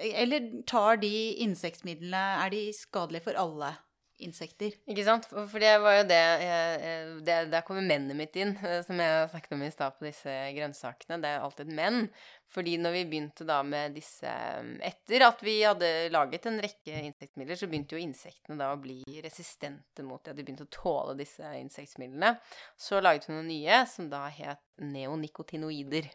[0.00, 1.12] eller tar de
[1.44, 3.74] insektmidlene Er de skadelige for alle?
[4.22, 4.74] Insekter.
[4.90, 5.26] Ikke sant?
[5.30, 6.20] For det var jo det,
[7.26, 10.34] det Der kommer mennet mitt inn, eh, som jeg snakket om i stad på disse
[10.56, 11.18] grønnsakene.
[11.22, 12.08] Det er alltid menn.
[12.54, 14.30] Fordi når vi begynte da med disse
[14.84, 19.00] Etter at vi hadde laget en rekke insektmidler, så begynte jo insektene da å bli
[19.24, 20.36] resistente mot det.
[20.36, 22.36] De begynte å tåle disse insektmidlene.
[22.78, 26.12] Så laget vi noen nye som da het neonikotinoider.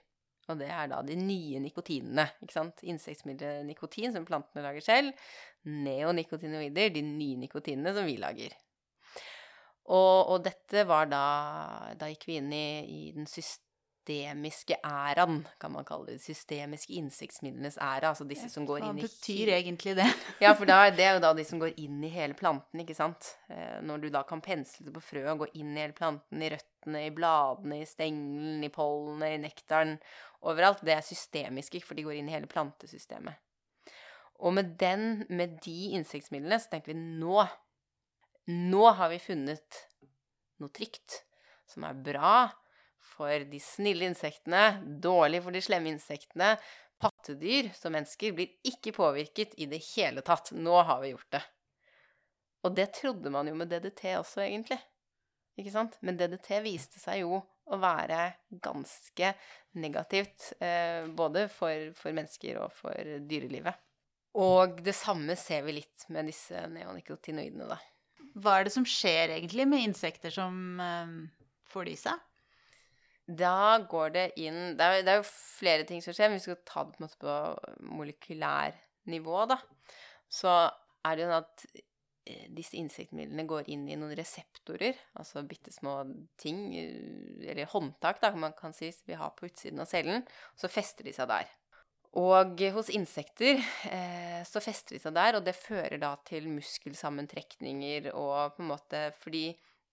[0.49, 2.25] Og det er da de nye nikotinene.
[2.43, 2.81] ikke sant?
[2.89, 5.29] Insektmiddelet nikotin, som plantene lager selv.
[5.69, 8.55] Neonikotinoider, de nye nikotinene som vi lager.
[9.89, 11.23] Og, og dette var da
[11.97, 13.25] Da gikk vi inn i, i den
[14.09, 16.21] systemiske æraen, kan man kalle det.
[16.21, 18.09] Systemiske innsiktsmidlenes æra.
[18.09, 20.07] Altså disse som går inn i Hva betyr egentlig det?
[20.43, 22.95] ja, for da, det er jo da de som går inn i hele planten, ikke
[22.97, 23.35] sant.
[23.49, 26.41] Eh, når du da kan pensle det på frøet og gå inn i hele planten,
[26.41, 29.97] i røttene, i bladene, i stengelen, i pollenet, i nektaren
[30.41, 33.37] overalt, det er systemiske, for de går inn i hele plantesystemet.
[34.39, 37.43] Og med, den, med de insektmidlene så tenker vi nå
[38.49, 39.75] Nå har vi funnet
[40.57, 41.19] noe trygt
[41.69, 42.47] som er bra
[43.19, 46.53] for de snille insektene, dårlig for de slemme insektene.
[46.99, 50.53] Pattedyr som mennesker blir ikke påvirket i det hele tatt.
[50.55, 51.43] Nå har vi gjort det.
[52.67, 54.79] Og det trodde man jo med DDT også, egentlig.
[55.59, 55.95] Ikke sant?
[56.03, 58.19] Men DDT viste seg jo å være
[58.63, 59.33] ganske
[59.79, 63.77] negativt, eh, både for, for, mennesker og for dyrelivet.
[64.39, 67.77] Og det samme ser vi litt med disse neonikotinoidene, da.
[68.39, 71.13] hva er det som skjer egentlig med insekter som eh,
[71.69, 72.25] får de seg?
[73.29, 76.47] Da går det inn det er, det er jo flere ting som skjer, men vi
[76.47, 79.59] skal ta det på, en måte på molekylær nivå, da.
[80.29, 80.49] Så
[81.05, 85.73] er det jo sånn at eh, disse insektmidlene går inn i noen reseptorer, altså bitte
[85.73, 86.01] små
[86.41, 90.25] ting, eh, eller håndtak, da, man kan si, vi har på utsiden av cellen,
[90.57, 91.53] så fester de seg der.
[92.17, 98.09] Og hos insekter eh, så fester de seg der, og det fører da til muskelsammentrekninger
[98.15, 99.51] og på en måte Fordi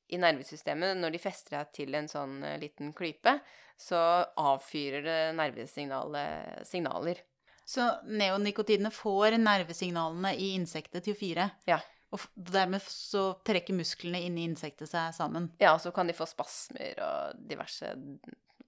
[0.09, 3.39] i nervesystemet, når de fester deg til en sånn eh, liten klype,
[3.77, 3.99] så
[4.41, 7.23] avfyrer det nervesignaler.
[7.67, 11.51] Så neonikotinene får nervesignalene i insektet til å fyre?
[11.69, 11.81] Ja.
[12.15, 15.51] Og dermed så trekker musklene inni insektet seg sammen?
[15.61, 17.91] Ja, og så kan de få spasmer og diverse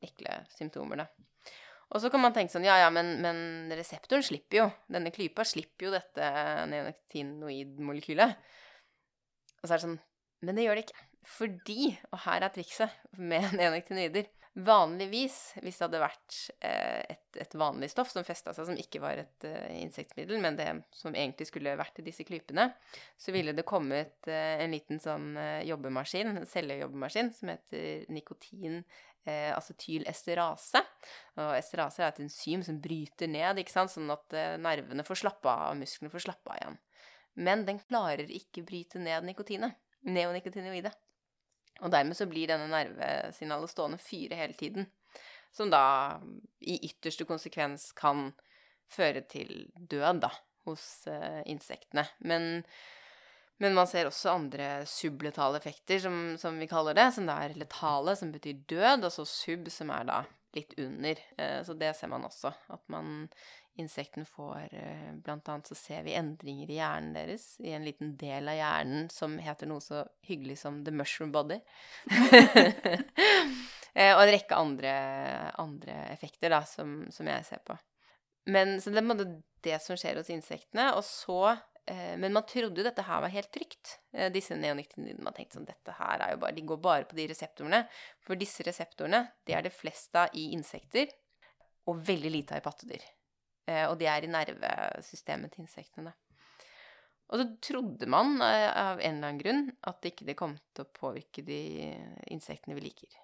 [0.04, 1.06] ekle symptomer, da.
[1.88, 4.66] Og så kan man tenke sånn, ja ja, men, men reseptoren slipper jo.
[4.92, 6.26] Denne klypa slipper jo dette
[6.68, 8.34] neonikotinoid-molekylet.
[9.62, 9.96] Og så er det sånn
[10.44, 11.07] Men det gjør det ikke.
[11.26, 17.52] Fordi, og her er trikset med neonikotinoider Vanligvis, hvis det hadde vært eh, et, et,
[17.60, 20.66] vanlig stoff som festa seg, som ikke var et uh, insektmiddel, men det
[20.98, 22.64] som egentlig skulle vært i disse klypene,
[23.14, 25.36] så ville det kommet uh, en liten sånn
[25.68, 28.80] jobbemaskin, cellejobbemaskin, som heter nikotin
[29.28, 30.82] eh, acetylesterase.
[31.38, 33.92] Og esterase er et enzym som bryter ned, ikke sant?
[33.94, 36.78] sånn at eh, nervene får slappe av, og musklene får slappe av igjen.
[37.38, 39.78] Men den klarer ikke bryte ned nikotinet.
[40.08, 40.92] Neonikotinoide.
[41.84, 44.88] Og dermed så blir denne nervesignalet stående fyre hele tiden.
[45.54, 46.18] Som da
[46.60, 48.32] i ytterste konsekvens kan
[48.90, 50.32] føre til død, da,
[50.68, 52.06] hos uh, insektene.
[52.18, 52.64] Men
[53.58, 57.08] men man ser også andre subletale effekter, som, som, vi kaller det.
[57.14, 60.18] Som da er letale, som betyr død, og så sub, som er da
[60.54, 61.18] litt under.
[61.34, 62.52] Uh, så det ser man også.
[62.70, 63.26] At man
[63.78, 68.16] Insektene får eh, Blant annet så ser vi endringer i hjernen deres, i en liten
[68.18, 71.60] del av hjernen som heter noe så hyggelig som the mushroom body.
[73.94, 74.94] eh, og en rekke andre,
[75.62, 77.78] andre effekter, da, som, som, jeg ser på.
[78.50, 79.34] Men så det er
[79.66, 80.90] det som skjer hos insektene.
[80.96, 81.56] Og så
[81.88, 83.94] Eh, men man trodde jo dette her var helt trygt.
[84.34, 85.24] Disse neoniktinidene.
[85.24, 87.84] Man tenkte sånn dette her er jo bare, De går bare på de reseptorene.
[88.24, 91.08] For disse reseptorene det er det fleste av i insekter,
[91.88, 93.06] og veldig lite av i pattedyr.
[93.68, 96.14] Eh, og de er i nervesystemet til insektene.
[97.28, 100.92] Og så trodde man av en eller annen grunn at ikke det kom til å
[100.96, 101.60] påvirke de
[102.32, 103.18] insektene vi liker.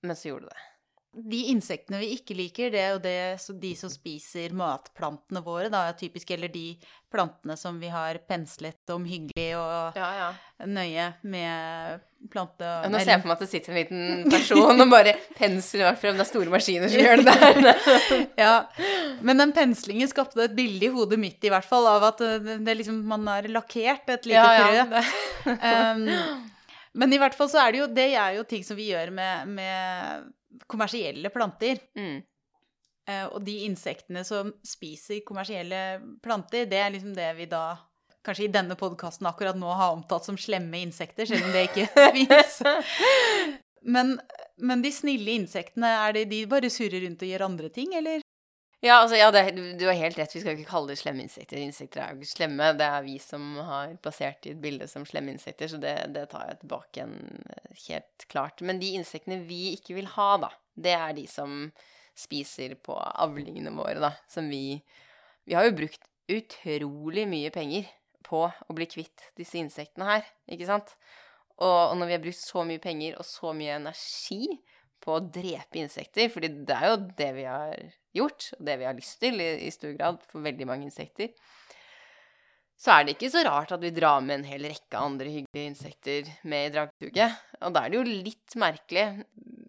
[0.00, 0.77] Men så gjorde det det.
[1.08, 3.14] De insektene vi ikke liker, det er jo det,
[3.62, 6.30] de som spiser matplantene våre, da, typisk.
[6.36, 6.74] Eller de
[7.10, 10.28] plantene som vi har penslet omhyggelig og ja, ja.
[10.68, 12.68] nøye med plante...
[12.68, 15.96] Og, nå ser jeg for meg at det sitter en liten person og bare pensler
[15.98, 16.20] frem.
[16.20, 18.24] Det er store maskiner som gjør det der.
[18.44, 18.54] ja.
[19.24, 22.22] Men den penslingen skapte et bilde i hodet mitt, i hvert fall, av at
[22.66, 25.04] det liksom, man har lakkert et lite frø.
[25.56, 26.08] um,
[27.00, 29.14] men i hvert fall så er det jo Det er jo ting som vi gjør
[29.14, 30.34] med, med
[30.66, 31.80] kommersielle planter.
[31.98, 32.18] Mm.
[33.08, 37.78] Uh, og de insektene som spiser kommersielle planter, det er liksom det vi da
[38.26, 41.88] kanskje i denne podkasten akkurat nå har omtalt som slemme insekter, selv om det ikke
[42.18, 42.60] fins.
[43.88, 44.16] Men,
[44.58, 48.24] men, de snille insektene, er det de bare surrer rundt og gjør andre ting, eller?
[48.80, 49.40] Ja, altså, ja, det,
[49.78, 50.34] du har helt rett.
[50.36, 51.58] Vi skal ikke kalle det slemme insekter.
[51.58, 52.70] Insekter er jo slemme.
[52.78, 56.28] Det er vi som har plassert i et bilde som slemme insekter, så det, det,
[56.30, 57.16] tar jeg tilbake igjen
[57.88, 58.62] helt klart.
[58.62, 61.64] Men de insektene vi ikke vil ha, da, det er de som
[62.18, 64.14] spiser på avlingene våre, da.
[64.30, 64.80] Som vi
[65.48, 67.86] Vi har jo brukt utrolig mye penger
[68.26, 70.92] på å bli kvitt disse insektene her, ikke sant?
[71.56, 74.58] Og, og når vi har brukt så mye penger og så mye energi
[75.00, 77.88] på å drepe insekter, fordi det er jo det vi har
[78.20, 81.32] gjort, og det vi har lyst til i, i stor grad for veldig mange insekter,
[82.78, 85.70] så er det ikke så rart at vi drar med en hel rekke andre hyggelige
[85.72, 87.40] insekter med i dragsuget.
[87.66, 89.06] Og da er det jo litt merkelig,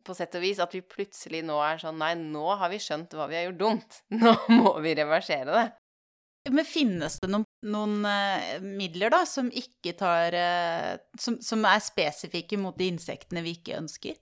[0.06, 3.14] på sett og vis, at vi plutselig nå er sånn Nei, nå har vi skjønt
[3.18, 4.00] hva vi har gjort dumt.
[4.22, 5.68] Nå må vi reversere det.
[6.54, 11.82] Men finnes det noen, noen uh, midler, da, som ikke tar uh, som, som, er
[11.84, 14.16] spesifikke mot de insektene vi ikke ønsker?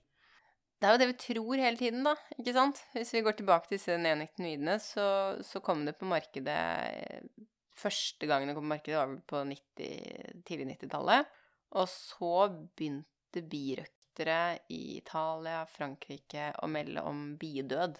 [0.78, 2.14] Det er jo det vi tror hele tiden, da.
[2.38, 2.78] ikke sant?
[2.94, 5.06] Hvis vi går tilbake til disse neonikotinoidene, så,
[5.42, 6.58] så kom det på markedet
[7.78, 11.26] Første gangen det kom på markedet, var vel på 90, tidlig 90-tallet.
[11.78, 17.98] Og så begynte birøktere i Italia, Frankrike å melde om biedød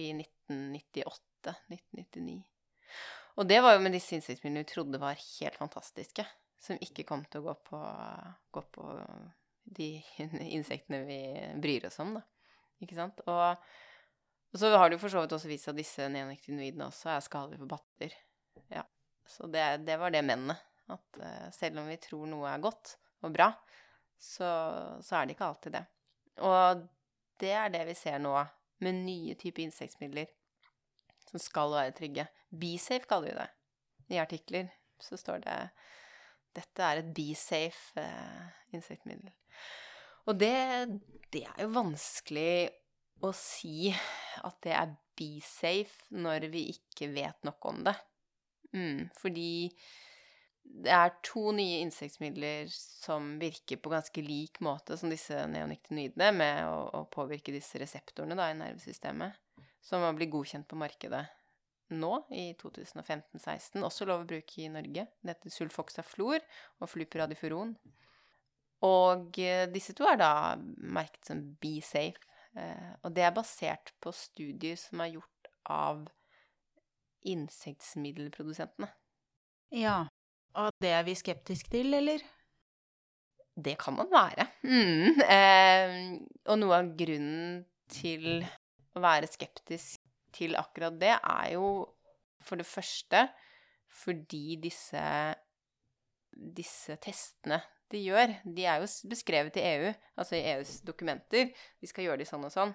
[0.00, 2.40] i 1998-1999.
[3.36, 6.24] Og det var jo med disse innsiktsmidlene vi trodde var helt fantastiske,
[6.56, 7.78] som ikke kom til å gå på,
[8.56, 8.84] gå på
[9.66, 9.90] de
[10.56, 11.20] insektene vi
[11.62, 12.22] bryr oss om, da.
[12.84, 13.22] Ikke sant?
[13.26, 13.66] Og,
[14.52, 17.12] og så har det jo for så vidt også vist seg at disse neonikotinoidene også
[17.14, 18.16] er skadelige for batter.
[18.72, 18.84] Ja.
[19.26, 20.58] Så det, det, var det mennene.
[20.92, 22.94] At uh, selv om vi tror noe er godt
[23.26, 23.48] og bra,
[24.16, 24.48] så,
[25.02, 25.84] så, er det ikke alltid det.
[26.46, 26.84] Og
[27.40, 28.36] det er det vi ser nå
[28.84, 30.28] med nye typer insektmidler
[31.26, 32.26] som skal være trygge.
[32.54, 33.48] BeSafe kaller vi det.
[34.14, 34.68] I artikler
[35.02, 35.56] så står det
[36.56, 39.32] dette er et BeSafe uh, insektmiddel.
[40.26, 40.54] Og det,
[41.32, 42.68] det er jo vanskelig
[43.24, 43.92] å si
[44.44, 47.94] at det er be safe når vi ikke vet nok om det.
[48.76, 49.70] Mm, fordi
[50.66, 56.66] det er to nye insektmidler som virker på ganske lik måte som disse neoniktinidene, med
[56.68, 59.38] å, å påvirke disse reseptorene da, i nervesystemet,
[59.84, 61.24] som har blitt godkjent på markedet
[61.94, 63.84] nå, i 2015-16.
[63.86, 65.06] Også lov å bruke i Norge.
[65.22, 66.42] Det heter sulfoxaflor
[66.82, 67.76] og flupiradifuron.
[68.84, 70.30] Og eh, disse to er da
[70.76, 72.20] merket som Be Safe.
[72.56, 76.04] Eh, og det er basert på studier som er gjort av
[77.26, 78.88] insektmiddelprodusentene.
[79.74, 80.04] Ja.
[80.56, 82.22] Og det er vi skeptiske til, eller?
[83.56, 84.48] Det kan man være.
[84.62, 85.20] Mm.
[85.36, 85.96] Eh,
[86.46, 88.44] og noe av grunnen til
[88.96, 90.02] å være skeptisk
[90.36, 91.86] til akkurat det, er jo
[92.44, 93.26] for det første
[93.96, 95.02] fordi disse,
[96.30, 97.58] disse testene
[97.92, 101.52] de gjør, de er jo beskrevet i EU, altså i EUs dokumenter.
[101.80, 102.74] De skal gjøre de sånn og sånn.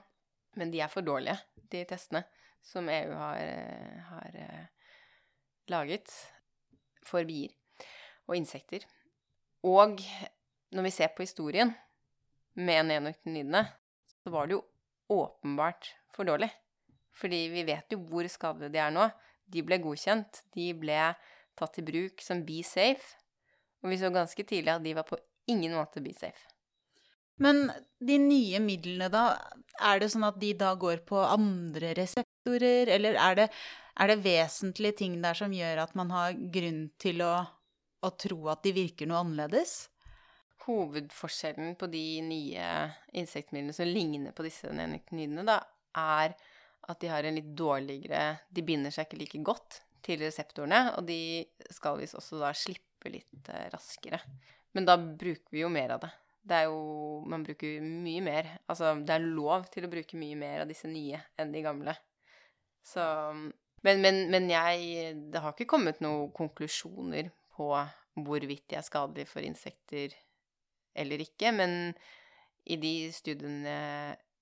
[0.60, 1.38] Men de er for dårlige,
[1.72, 2.24] de testene
[2.64, 3.40] som EU har,
[4.12, 4.66] har uh,
[5.72, 6.12] laget
[7.08, 7.54] for bier
[8.30, 8.86] og insekter.
[9.68, 10.02] Og
[10.72, 11.74] når vi ser på historien
[12.60, 13.66] med neoniktinidene,
[14.22, 14.66] så var det jo
[15.12, 16.52] åpenbart for dårlig.
[17.12, 19.08] Fordi vi vet jo hvor skadelige de er nå.
[19.52, 20.44] De ble godkjent.
[20.56, 21.00] De ble
[21.60, 23.18] tatt i bruk som Be Safe.
[23.82, 26.50] Og vi så ganske tidlig at de var på ingen måte Be Safe.
[27.42, 29.24] Men de nye midlene, da,
[29.82, 33.48] er det sånn at de da går på andre reseptorer, eller er det,
[33.98, 37.34] er det vesentlige ting der som gjør at man har grunn til å,
[38.06, 39.74] å tro at de virker noe annerledes?
[40.68, 42.68] Hovedforskjellen på de nye
[43.18, 45.58] insektmidlene som ligner på disse neoniktinidene, da,
[45.98, 46.38] er
[46.92, 51.06] at de har en litt dårligere De binder seg ikke like godt til reseptorene, og
[51.10, 51.42] de
[51.74, 54.20] skal visst også da slippe litt eh, raskere.
[54.76, 56.12] Men da bruker vi jo mer av det.
[56.42, 58.48] Det er jo Man bruker mye mer.
[58.68, 61.96] Altså, det er lov til å bruke mye mer av disse nye enn de gamle.
[62.84, 63.02] Så
[63.82, 67.72] Men, men, men jeg Det har ikke kommet noen konklusjoner på
[68.22, 70.14] hvorvidt de er skadelige for insekter
[70.96, 71.94] eller ikke, men
[72.68, 73.76] i de studiene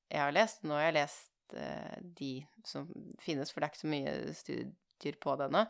[0.10, 2.32] jeg har lest Nå har jeg lest uh, de
[2.66, 2.88] som
[3.22, 5.66] finnes, for det er ikke så mye studier på det ennå,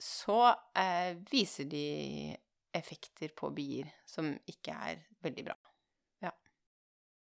[0.00, 2.36] så eh, viser de
[2.72, 5.56] effekter på bier som ikke er veldig bra.
[6.24, 6.32] Ja.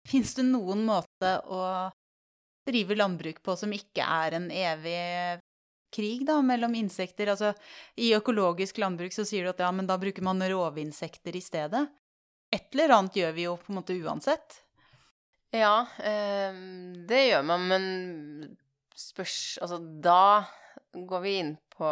[0.07, 1.63] Fins det noen måte å
[2.67, 5.41] drive landbruk på som ikke er en evig
[5.93, 7.33] krig da, mellom insekter?
[7.35, 7.53] Altså,
[7.99, 11.85] I økologisk landbruk så sier du at ja, men da bruker man rovinsekter i stedet.
[12.53, 14.59] Et eller annet gjør vi jo på en måte uansett.
[15.53, 16.55] Ja, eh,
[17.09, 17.83] det gjør man, men
[18.97, 20.45] spørs Altså, da
[20.93, 21.89] går vi inn på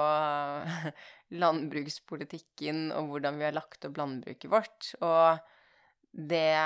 [1.44, 4.91] landbrukspolitikken og hvordan vi har lagt opp landbruket vårt.
[5.02, 5.39] Og
[6.12, 6.58] det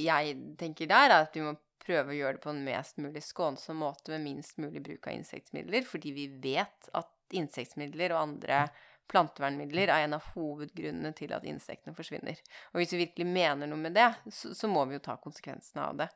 [0.00, 3.22] jeg tenker der, er at vi må prøve å gjøre det på en mest mulig
[3.24, 8.64] skånsom måte med minst mulig bruk av insektmidler, fordi vi vet at insektmidler og andre
[9.10, 12.38] plantevernmidler er en av hovedgrunnene til at insektene forsvinner.
[12.70, 15.86] Og hvis vi virkelig mener noe med det, så, så må vi jo ta konsekvensene
[15.88, 16.08] av det.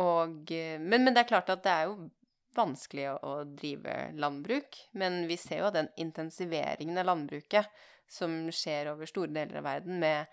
[0.00, 2.10] Og, men, men, det er klart at det er jo
[2.56, 4.78] vanskelig å, å, drive landbruk.
[4.98, 7.70] Men vi ser jo den intensiveringen av landbruket
[8.10, 10.26] som skjer over store deler av verden, med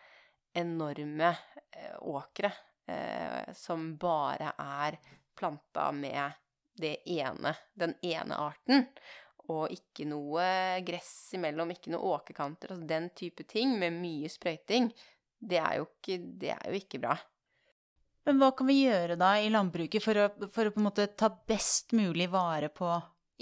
[0.58, 2.50] enorme eh, åkre
[2.90, 4.98] eh, som bare er
[5.38, 6.32] planta med
[7.06, 8.88] ene, den ene arten,
[9.48, 10.48] og ikke noe
[10.86, 14.90] gress imellom, ikke noe åkerkanter, altså den type ting med mye sprøyting,
[15.38, 17.16] det er jo ikke, det er jo ikke bra.
[18.28, 21.06] Men hva kan vi gjøre da i landbruket for å, for å på en måte
[21.16, 22.90] ta best mulig vare på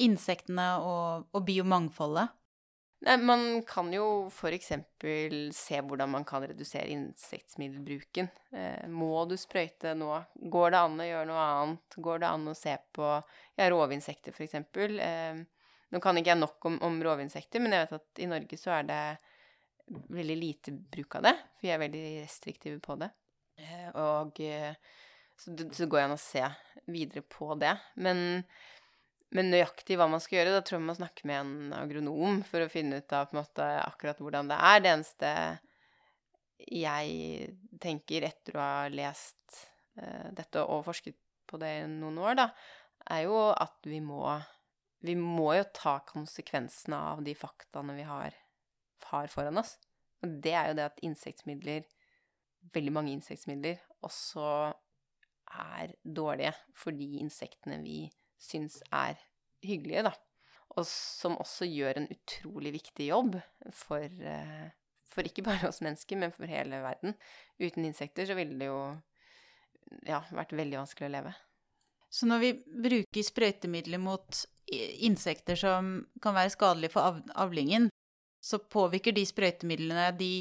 [0.06, 2.36] insektene og, og biomangfoldet?
[3.06, 4.70] Nei, man kan jo f.eks.
[5.54, 8.30] se hvordan man kan redusere insektmiddelbruken.
[8.54, 10.12] Eh, må du sprøyte nå?
[10.54, 12.00] Går det an å gjøre noe annet?
[12.08, 14.56] Går det an å se på ja, rovinsekter, f.eks.?
[15.02, 15.44] Eh,
[15.94, 18.78] nå kan ikke jeg nok om, om rovinsekter, men jeg vet at i Norge så
[18.80, 19.04] er det
[20.14, 23.12] veldig lite bruk av det, for vi er veldig restriktive på det.
[23.62, 24.76] Eh, og eh,
[25.40, 26.46] så, så går det an å se
[26.92, 27.74] videre på det.
[27.96, 28.44] Men,
[29.36, 32.66] men, nøyaktig hva man skal gjøre, da tror jeg man snakker med en agronom for
[32.66, 34.82] å finne ut av måte akkurat hvordan det er.
[34.82, 35.36] Det eneste
[36.72, 37.50] jeg
[37.84, 39.66] tenker etter å ha lest
[40.00, 42.46] uh, dette og forsket på det i noen år, da,
[43.12, 44.24] er jo at vi må
[45.06, 48.34] Vi må jo ta konsekvensene av de faktaene vi har
[49.12, 49.76] har foran oss.
[50.24, 51.86] Og det er jo det at insektmidler,
[52.74, 54.74] veldig mange insektmidler, også
[55.56, 58.06] er dårlige for de insektene vi
[58.42, 59.20] syns er
[59.66, 60.14] hyggelige, da.
[60.76, 63.38] Og som også gjør en utrolig viktig jobb
[63.74, 64.70] for, eh,
[65.08, 67.16] for ikke bare oss mennesker, men for hele verden.
[67.62, 68.80] Uten insekter så ville det jo
[70.08, 71.36] ja, vært veldig vanskelig å leve.
[72.16, 72.52] Så når vi
[72.88, 74.46] bruker sprøytemidler mot
[75.06, 77.90] insekter som kan være skadelige for avlingen,
[78.46, 80.32] så påvirker de sprøytemidlene de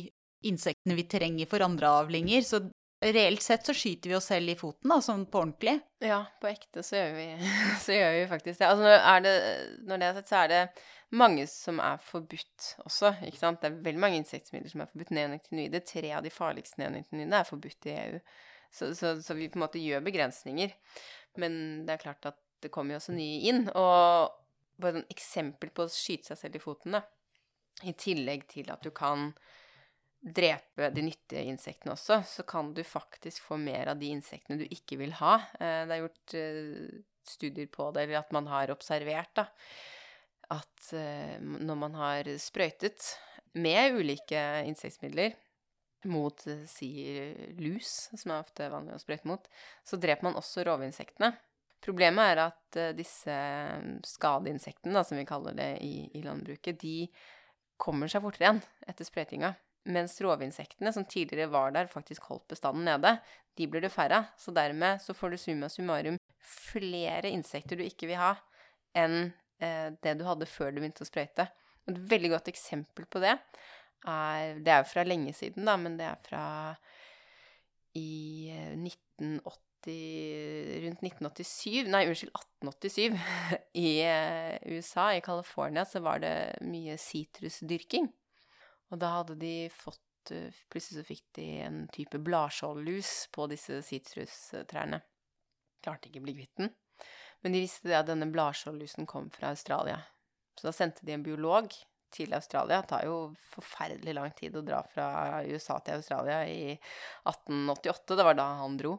[0.50, 2.44] insektene vi trenger for andre avlinger.
[2.46, 2.62] Så
[3.04, 5.76] reelt sett så skyter vi oss selv i foten, da, sånn på ordentlig.
[6.04, 7.26] Ja, på ekte så gjør vi,
[7.84, 8.68] så gjør vi faktisk det.
[8.68, 9.34] Altså når, det,
[9.88, 10.62] når det er sett, så er det
[11.14, 13.60] mange som er forbudt også, ikke sant.
[13.62, 15.12] Det er veldig mange insektmidler som er forbudt.
[15.14, 18.22] Neonikotinoider, tre av de farligste neonikotinoidene er forbudt i EU.
[18.74, 20.72] Så, så, så, vi på en måte gjør begrensninger.
[21.38, 23.68] Men det er klart at det kommer jo også nye inn.
[23.70, 27.04] Og bare et eksempel på å skyte seg selv i foten, da.
[27.86, 29.32] I tillegg til at du kan
[30.24, 34.64] drepe de nyttige insektene også, så kan du faktisk få mer av de insektene du
[34.72, 35.36] ikke vil ha.
[35.60, 39.46] Eh, det er gjort eh, studier på det, eller at man har observert da,
[40.54, 43.10] at eh, når man har sprøytet
[43.60, 45.36] med ulike insektmidler
[46.08, 46.90] mot si
[47.60, 49.44] lus, som er ofte vanlig å sprøyte mot,
[49.84, 51.30] så dreper man også rovinsektene.
[51.84, 53.36] Problemet er at disse
[54.08, 57.08] skadeinsektene, som vi kaller det i, i landbruket, de
[57.80, 59.54] kommer seg fortere igjen etter sprøytinga.
[59.84, 63.18] Mens rovinsektene, som tidligere var der, faktisk holdt bestanden nede,
[63.58, 64.22] de blir det færre.
[64.40, 68.34] Så dermed så får du summa summarum flere insekter du ikke vil ha,
[68.96, 69.32] enn
[69.62, 71.48] eh, det du hadde før du begynte å sprøyte.
[71.88, 73.34] Et veldig godt eksempel på det
[74.04, 76.46] er Det er jo fra lenge siden, da, men det er fra
[77.96, 79.54] i 1980
[79.86, 83.16] eh, rundt 1987 Nei, unnskyld, 1887.
[83.86, 88.10] I eh, USA, i California, så var det mye sitrusdyrking.
[88.92, 93.80] Og da hadde de fått eh, Plutselig så fikk de en type bladskjoldlus på disse
[93.86, 95.00] sitrustrærne.
[95.84, 96.72] Klarte ikke å bli kvitt den.
[97.44, 99.98] Men de visste det at denne bladskjoldlusen kom fra Australia.
[100.56, 101.68] Så da sendte de en biolog
[102.14, 102.80] til Australia.
[102.80, 103.18] Det tar jo
[103.52, 108.16] forferdelig lang tid å dra fra USA til Australia i 1888.
[108.16, 108.96] Det var da han dro.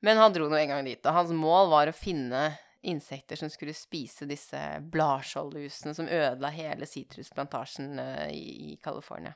[0.00, 2.46] Men han dro nå en gang dit, og hans mål var å finne
[2.82, 4.60] insekter som skulle spise disse
[4.92, 9.34] bladskjoldlusene som ødela hele sitrusplantasjen eh, i California.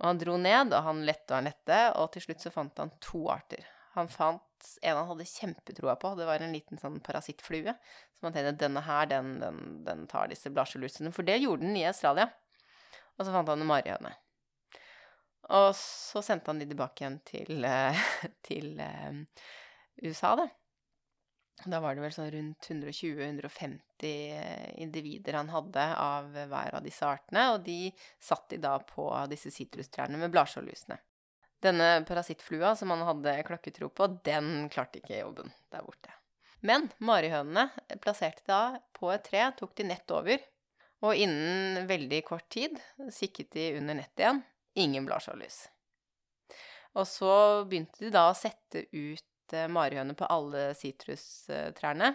[0.00, 2.80] Og han dro ned, og han lette og han lette, og til slutt så fant
[2.80, 3.66] han to arter.
[3.92, 4.42] Han fant
[4.82, 7.74] en han hadde kjempetroa på, det var en liten sånn parasittflue.
[8.16, 11.12] Som han tenkte denne her, den, den, den tar disse bladskjoldlusene.
[11.14, 12.30] For det gjorde den i Australia.
[13.18, 14.14] Og så fant han en marihøne.
[15.52, 18.02] Og så sendte han de tilbake igjen til, eh,
[18.48, 19.22] til eh,
[20.06, 20.48] USA, da.
[21.62, 27.52] Da var det vel sånn rundt 120-150 individer han hadde av hver av disse artene,
[27.54, 30.98] og de satt de da på disse sitrustrærne med bladskjoldlusene.
[31.62, 36.10] Denne parasittflua som han hadde klokketro på, den klarte ikke jobben der borte.
[36.66, 37.68] Men marihønene
[38.02, 38.62] plasserte da
[38.96, 40.42] på et tre, tok de nett over,
[41.02, 42.78] og innen veldig kort tid
[43.10, 44.42] sikket de under nettet igjen.
[44.82, 45.64] Ingen bladskjoldlus.
[46.98, 47.34] Og så
[47.68, 52.14] begynte de da å sette ut sette marihøner på alle sitrustrærne.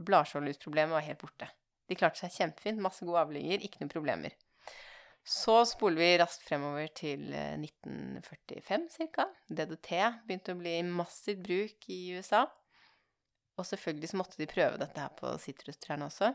[0.00, 1.48] Bladskjoldlusproblemet var helt borte.
[1.86, 2.82] De klarte seg kjempefint.
[2.82, 4.34] Masse gode avlinger, ikke noen problemer.
[5.22, 9.28] Så spoler vi raskt fremover til 1945 ca.
[9.46, 9.90] DDT
[10.26, 12.46] begynte å bli i massivt bruk i USA.
[13.60, 16.32] Og selvfølgelig så måtte de prøve dette her på sitrustrærne også.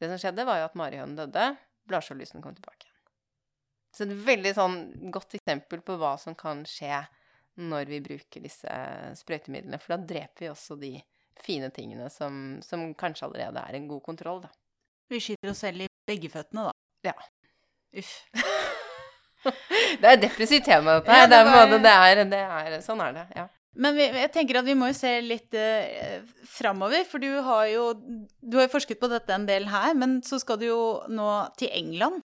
[0.00, 1.52] Det som skjedde, var jo at marihønen døde.
[1.86, 2.88] Bladskjoldlusene kom tilbake.
[3.92, 4.78] Så et veldig sånn
[5.12, 7.04] godt eksempel på hva som kan skje
[7.60, 8.76] når vi bruker disse
[9.18, 9.80] sprøytemidlene.
[9.82, 10.92] For da dreper vi også de
[11.42, 14.52] fine tingene som, som kanskje allerede er en god kontroll, da.
[15.12, 17.10] Vi skyter oss selv i begge føttene, da.
[17.10, 17.16] Ja.
[17.98, 18.12] Uff.
[20.00, 21.24] det er et depressivt tema, dette her.
[21.24, 21.66] Ja, det, var...
[21.72, 23.26] det, er, det, er, sånn er det.
[23.36, 23.48] ja.
[23.72, 27.70] Men vi, jeg tenker at vi må jo se litt eh, framover, for du har
[27.70, 31.30] jo du har forsket på dette en del her, men så skal du jo nå
[31.60, 32.20] til England.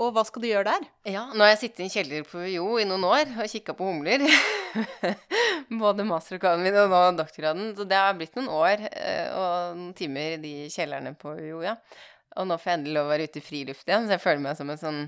[0.00, 0.84] Og hva skal du gjøre der?
[1.12, 3.74] Ja, nå har jeg sittet i en kjeller på UiO i noen år og kikka
[3.76, 4.24] på humler.
[5.82, 7.74] Både masteroppgaven min og nå doktorgraden.
[7.76, 11.60] Så det har blitt noen år eh, og noen timer i de kjellerne på UiO,
[11.66, 11.76] ja.
[12.38, 14.42] Og nå får jeg endelig lov å være ute i friluft igjen, så jeg føler
[14.44, 15.00] meg som en sånn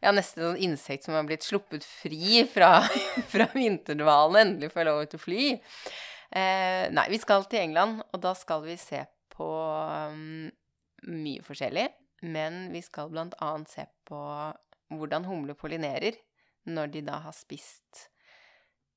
[0.00, 2.72] Ja, nesten sånn insekt som har blitt sluppet fri fra,
[3.32, 4.40] fra vinterdvalen.
[4.42, 5.48] Endelig får jeg lov til å fly.
[6.30, 9.04] Eh, nei, vi skal til England, og da skal vi se
[9.36, 9.50] på
[10.10, 10.48] um,
[11.10, 11.86] mye forskjellig.
[12.20, 13.52] Men vi skal bl.a.
[13.68, 14.20] se på
[14.90, 16.18] hvordan humler pollinerer
[16.68, 18.08] når de da har spist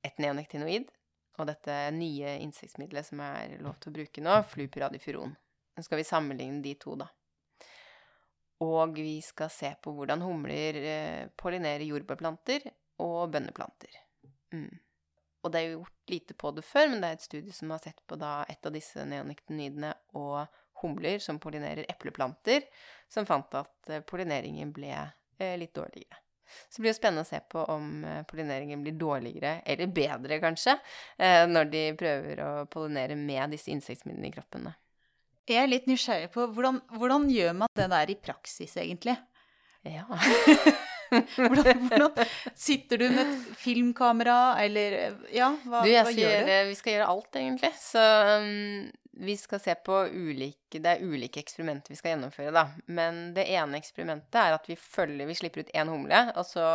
[0.03, 0.89] et neonektinoid
[1.39, 5.33] og dette nye insektmiddelet som er lov til å bruke nå, flupiradifuron.
[5.73, 7.07] Nå skal vi sammenligne de to, da.
[8.63, 12.67] Og vi skal se på hvordan humler eh, pollinerer jordbærplanter
[13.03, 13.97] og bønneplanter.
[14.53, 14.69] Mm.
[15.43, 17.73] Og det er jo gjort lite på det før, men det er et studie som
[17.73, 20.45] har sett på da et av disse neonektinoidene og
[20.83, 22.67] humler som pollinerer epleplanter,
[23.09, 26.19] som fant at eh, pollineringen ble eh, litt dårligere.
[26.69, 30.39] Så det blir jo spennende å se på om eh, pollineringen blir dårligere, eller bedre
[30.43, 30.77] kanskje,
[31.49, 34.73] når de prøver å pollinere med disse insektmidlene i kroppene.
[35.49, 39.17] Jeg er litt nysgjerrig på hvordan, hvordan gjør man det der i praksis, egentlig?
[39.83, 40.05] Ja.
[41.37, 42.11] Hvordan, hvordan
[42.55, 44.97] Sitter du med et filmkamera, eller
[45.33, 46.53] Ja, hva, Du, hva gjør du?
[46.69, 47.71] vi skal gjøre alt, egentlig.
[47.79, 48.03] Så
[48.41, 48.89] um,
[49.27, 52.65] vi skal se på ulike Det er ulike eksperimenter vi skal gjennomføre, da.
[52.85, 56.65] Men det ene eksperimentet er at vi følger Vi slipper ut én humle, og så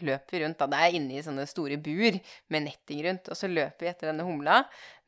[0.00, 0.58] løper vi rundt.
[0.58, 0.70] da.
[0.72, 3.28] Det er inne i sånne store bur med netting rundt.
[3.28, 4.62] Og så løper vi etter denne humla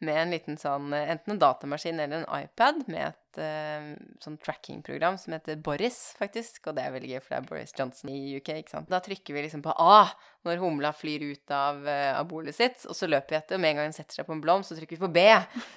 [0.04, 5.16] med en liten sånn Enten en datamaskin eller en iPad med et uh, sånn tracking-program
[5.20, 6.62] som heter Boris, faktisk.
[6.66, 8.90] Og det er veldig gøy, for det er Boris Johnson i UK, ikke sant.
[8.92, 10.06] Da trykker vi liksom på A
[10.46, 13.58] når humla flyr ut av, uh, av bolet sitt, og så løper vi etter.
[13.58, 15.26] Og med en gang den setter seg på en blomst, så trykker vi på B.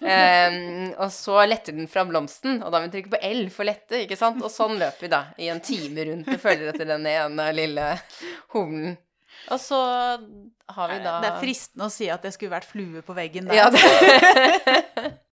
[0.10, 3.70] Um, og så letter den fra blomsten, og da må vi trykke på L for
[3.70, 4.42] lette, ikke sant.
[4.46, 7.86] Og sånn løper vi da i en time rundt og følger etter den ene lille
[8.56, 8.98] humlen.
[9.54, 13.02] Og så har vi da Det er fristende å si at det skulle vært flue
[13.06, 13.56] på veggen der.
[13.62, 13.80] Ja, det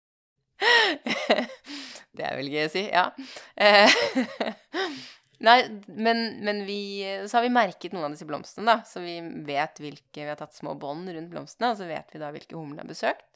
[2.14, 3.08] Det er vel gøy å si, ja.
[3.58, 3.90] Eh,
[5.48, 5.58] Nei,
[5.88, 8.88] men, men vi Så har vi merket noen av disse blomstene, da.
[8.88, 12.22] Så vi vet hvilke Vi har tatt små bånd rundt blomstene, og så vet vi
[12.22, 13.30] da hvilke humlene har besøkt.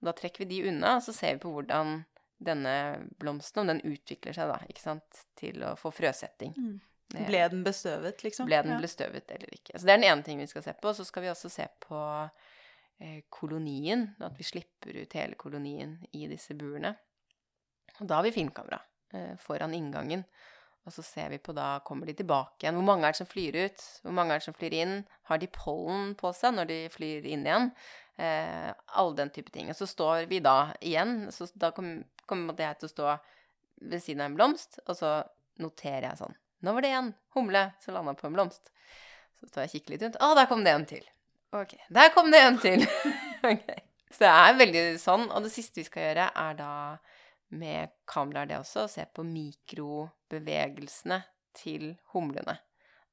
[0.00, 2.00] Og da trekker vi de unna, og så ser vi på hvordan
[2.40, 2.74] denne
[3.20, 6.54] blomsten, om den utvikler seg, da, ikke sant, til å få frøsetting.
[6.56, 6.78] Mm.
[7.26, 8.46] Ble den bestøvet, liksom?
[8.46, 8.80] ble den Ja.
[8.80, 9.74] bestøvet eller ikke.
[9.78, 10.92] Så det er den ene ting vi skal se på.
[10.94, 11.98] Så skal vi også se på
[13.00, 14.14] eh, kolonien.
[14.20, 16.94] At vi slipper ut hele kolonien i disse burene.
[18.00, 18.78] Og da har vi filmkamera
[19.12, 20.24] eh, foran inngangen.
[20.86, 22.78] Og så ser vi på da Kommer de tilbake igjen?
[22.78, 23.82] Hvor mange er det som flyr ut?
[24.04, 24.94] Hvor mange er det som flyr inn?
[25.28, 27.72] Har de pollen på seg når de flyr inn igjen?
[28.20, 29.70] Eh, alle den type ting.
[29.72, 31.30] Og så står vi da igjen.
[31.32, 33.14] Så da kom- kommer jeg til å stå
[33.80, 35.12] ved siden av en blomst, og så
[35.62, 36.34] noterer jeg sånn.
[36.62, 38.68] Nå var det en humle som landa på en blomst.
[39.40, 40.18] Så står jeg og kikker litt rundt.
[40.20, 41.06] Å, der kom det en til.
[41.56, 42.84] Ok, der kom det en til.
[43.52, 43.80] okay.
[44.10, 45.24] Så det er veldig sånn.
[45.32, 46.72] Og det siste vi skal gjøre, er da
[47.56, 51.22] med kameraer det også, å se på mikrobevegelsene
[51.56, 52.58] til humlene.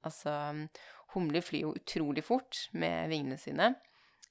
[0.05, 0.33] Altså,
[1.15, 3.71] humler flyr jo utrolig fort med vingene sine.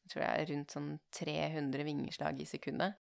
[0.07, 2.95] Jeg tror er rundt sånn 300 vingeslag i sekundet.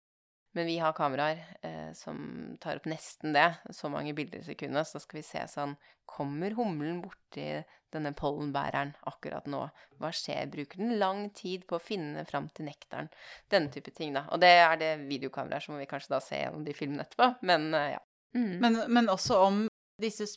[0.55, 2.17] Men vi har kameraer eh, som
[2.63, 4.87] tar opp nesten det, så mange bilder i sekundet.
[4.87, 5.75] Så da skal vi se sånn
[6.05, 7.47] Kommer humlen borti
[7.91, 9.63] denne pollenbæreren akkurat nå?
[9.99, 10.45] Hva skjer?
[10.53, 13.09] Bruker den lang tid på å finne fram til nektaren?
[13.51, 14.27] Denne type ting, da.
[14.31, 17.31] Og det er det videokameraer, så må vi kanskje da se gjennom de filmene etterpå.
[17.49, 18.01] Men eh, ja.
[18.37, 18.53] Mm.
[18.61, 19.59] Men, men også om
[20.01, 20.29] disse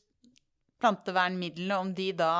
[0.83, 2.33] plantevernmidlene, om de da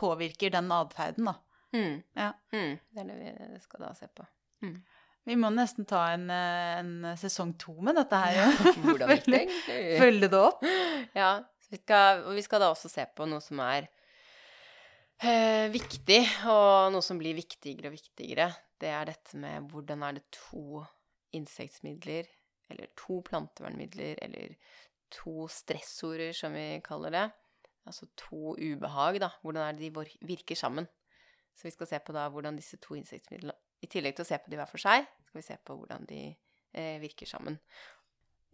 [0.00, 1.38] påvirker den atferden, da.
[1.74, 2.02] Mm.
[2.16, 2.32] Ja.
[2.54, 2.76] Mm.
[2.94, 4.26] Det er det vi skal da se på.
[5.24, 8.38] Vi må nesten ta en, eh, en sesong to med dette her.
[8.38, 8.48] Ja.
[8.84, 9.98] Hvordan gikk det egentlig?
[10.02, 10.64] Følge det opp.
[11.16, 11.30] Ja,
[11.64, 13.88] så vi skal, og vi skal da også se på noe som er
[15.24, 16.20] eh, viktig,
[16.52, 18.50] og noe som blir viktigere og viktigere.
[18.80, 20.82] Det er dette med hvordan er det to
[21.34, 22.28] insektmidler,
[22.70, 24.52] eller to plantevernmidler, eller
[25.14, 27.24] to stressorder, som vi kaller det.
[27.88, 29.32] Altså to ubehag, da.
[29.40, 30.88] Hvordan er det de virker sammen.
[31.54, 34.38] Så vi skal se på da hvordan disse to insektmidlene, i tillegg til å se
[34.40, 37.58] på de hver for seg, skal vi se på hvordan de eh, virker sammen.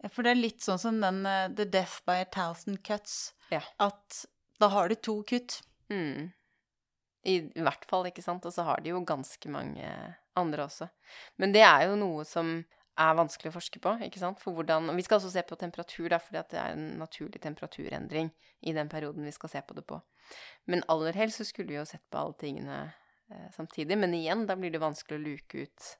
[0.09, 3.33] For det er litt sånn som den uh, The Death by a Thousand Cuts.
[3.53, 3.61] Ja.
[3.81, 4.23] At
[4.61, 5.59] da har du to kutt.
[5.93, 6.31] Mm.
[7.21, 8.45] I, I hvert fall, ikke sant.
[8.49, 9.91] Og så har de jo ganske mange
[10.39, 10.89] andre også.
[11.41, 12.59] Men det er jo noe som
[12.99, 14.39] er vanskelig å forske på, ikke sant.
[14.41, 18.31] For hvordan Vi skal også se på temperatur, da, fordi det er en naturlig temperaturendring
[18.61, 20.01] i den perioden vi skal se på det på.
[20.67, 22.79] Men aller helst så skulle vi jo sett på alle tingene
[23.31, 23.97] eh, samtidig.
[23.97, 25.93] Men igjen, da blir det vanskelig å luke ut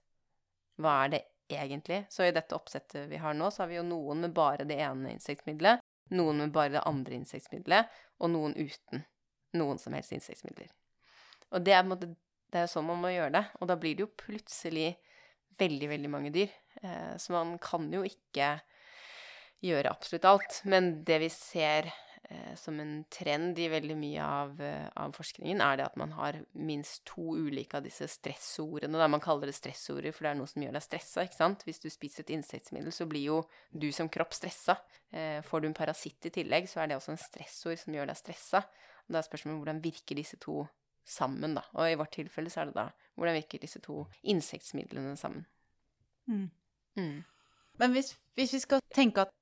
[0.82, 1.22] hva er det
[1.52, 2.04] egentlig.
[2.10, 4.80] Så i dette oppsettet vi har nå, så har vi jo noen med bare det
[4.84, 7.88] ene insektmiddelet, noen med bare det andre insektmiddelet,
[8.20, 9.06] og noen uten
[9.58, 10.70] noen som helst insektmidler.
[11.52, 12.12] Og det er, på en måte,
[12.52, 13.44] det er jo sånn man må gjøre det.
[13.60, 14.94] Og da blir det jo plutselig
[15.60, 16.54] veldig, veldig mange dyr.
[16.82, 18.54] Eh, så man kan jo ikke
[19.62, 20.62] gjøre absolutt alt.
[20.70, 21.90] Men det vi ser
[22.30, 26.16] eh, som en trend i veldig mye av, eh, av forskningen, er det at man
[26.18, 28.98] har minst to ulike av disse stressordene.
[29.02, 31.26] Der man kaller det stressorder, for det er noe som gjør deg stressa.
[31.26, 31.66] ikke sant?
[31.68, 33.42] Hvis du spiser et insektmiddel, så blir jo
[33.72, 34.80] du som kropp stressa.
[35.44, 38.16] Får du en parasitt i tillegg, så er det også en stressord som gjør deg
[38.16, 38.62] stressa.
[39.12, 40.62] Da er spørsmålet hvordan virker disse to
[41.08, 41.66] sammen, da.
[41.76, 42.88] Og i vårt tilfelle så er det da
[43.20, 45.46] hvordan virker disse to insektmidlene sammen.
[46.30, 46.50] Mm.
[46.98, 47.22] Mm.
[47.82, 49.34] Men hvis, hvis vi skal tenke at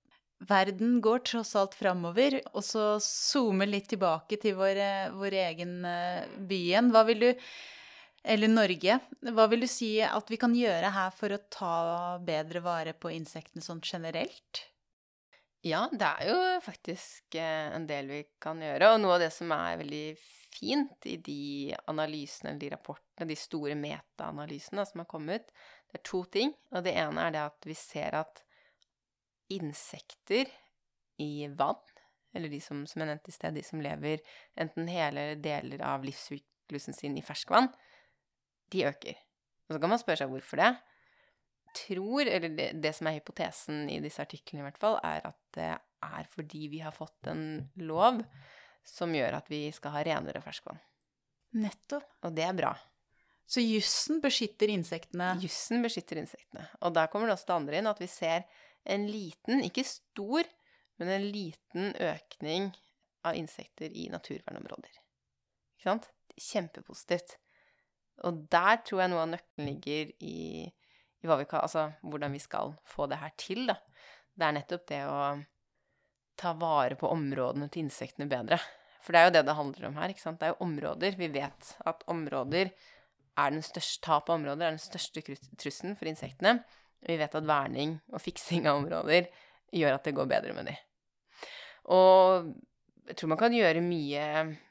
[0.49, 5.76] verden går tross alt framover, og så zoome litt tilbake til vår, eh, vår egen
[5.86, 6.93] eh, by igjen.
[6.95, 7.30] Hva vil du
[8.24, 8.99] eller Norge.
[9.32, 11.76] Hva vil du si at vi kan gjøre her for å ta
[12.24, 14.66] bedre vare på insektene sånn generelt?
[15.68, 18.93] Ja, det er jo faktisk eh, en del vi kan gjøre.
[18.93, 20.05] Og noe av det som er veldig
[20.55, 25.51] fint i de analysene, eller de rapportene, de store metaanalysene som har kommet,
[25.91, 26.53] det er to ting.
[26.72, 28.43] Og det ene er det at vi ser at
[29.51, 30.47] insekter
[31.20, 31.84] i vann,
[32.38, 34.22] eller de som, som jeg nevnte i sted, de som lever
[34.62, 37.68] enten hele eller deler av livssyklusen sin i ferskvann,
[38.72, 39.18] de øker.
[39.68, 40.70] Og så kan man spørre seg hvorfor det.
[41.76, 45.40] Tror, eller det, det, som er hypotesen i disse artiklene i hvert fall, er at
[45.58, 45.72] det
[46.06, 47.44] er fordi vi har fått en
[47.84, 48.22] lov
[48.88, 50.80] som gjør at vi skal ha renere ferskvann.
[51.60, 52.06] Nettopp.
[52.26, 52.74] Og det er bra.
[53.50, 55.32] Så jussen beskytter insektene?
[55.42, 56.68] Jussen beskytter insektene.
[56.86, 58.46] Og der kommer det også det andre inn, at vi ser
[58.90, 60.48] en liten, ikke stor,
[61.02, 62.70] men en liten økning
[63.26, 65.00] av insekter i naturvernområder.
[65.80, 66.10] Ikke sant?
[66.40, 67.38] Kjempepositivt.
[68.28, 70.79] Og der tror jeg noe av nøkkelen ligger i, i
[71.22, 73.66] vi kan, altså, hvordan vi skal få det her til.
[73.68, 73.76] Da.
[74.36, 75.22] Det er nettopp det å
[76.40, 78.60] ta vare på områdene til insektene bedre.
[79.04, 80.14] For det er jo det det handler om her.
[80.14, 80.40] ikke sant?
[80.40, 81.18] Det er jo områder.
[81.20, 82.72] Vi vet at områder
[83.40, 85.24] er den største tap av områder er den største
[85.60, 86.60] trusselen for insektene.
[87.08, 89.30] Vi vet at verning og fiksing av områder
[89.76, 90.80] gjør at det går bedre med dem.
[91.96, 92.50] Og
[93.10, 94.26] jeg tror man kan gjøre mye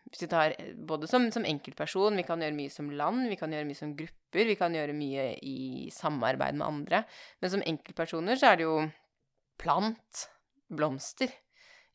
[0.08, 0.54] hvis vi tar
[0.88, 3.92] både som, som, enkeltperson, vi kan gjøre mye som land, vi kan gjøre mye som
[3.96, 7.02] grupper, vi kan gjøre mye i samarbeid med andre.
[7.42, 8.78] Men som enkeltpersoner så er det jo
[9.60, 10.24] plant
[10.72, 11.32] blomster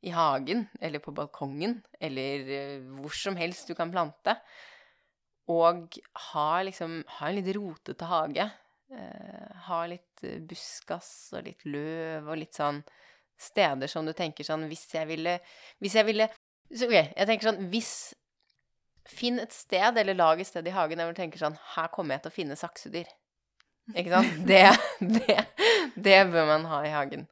[0.03, 4.35] i hagen eller på balkongen eller uh, hvor som helst du kan plante.
[5.51, 5.97] Og
[6.31, 8.45] ha liksom Ha en litt rotete hage.
[8.93, 12.79] Eh, ha litt uh, buskas og litt løv og litt sånn
[13.39, 15.39] steder som du tenker sånn Hvis jeg ville,
[15.81, 16.29] hvis jeg ville
[16.73, 17.93] så, ok, jeg tenker sånn Hvis
[19.09, 22.15] Finn et sted, eller lag et sted i hagen der du tenker sånn Her kommer
[22.15, 23.09] jeg til å finne saksedyr.
[23.91, 24.37] Ikke sant?
[24.49, 24.63] Det,
[25.01, 25.39] det,
[25.99, 27.27] det bør man ha i hagen.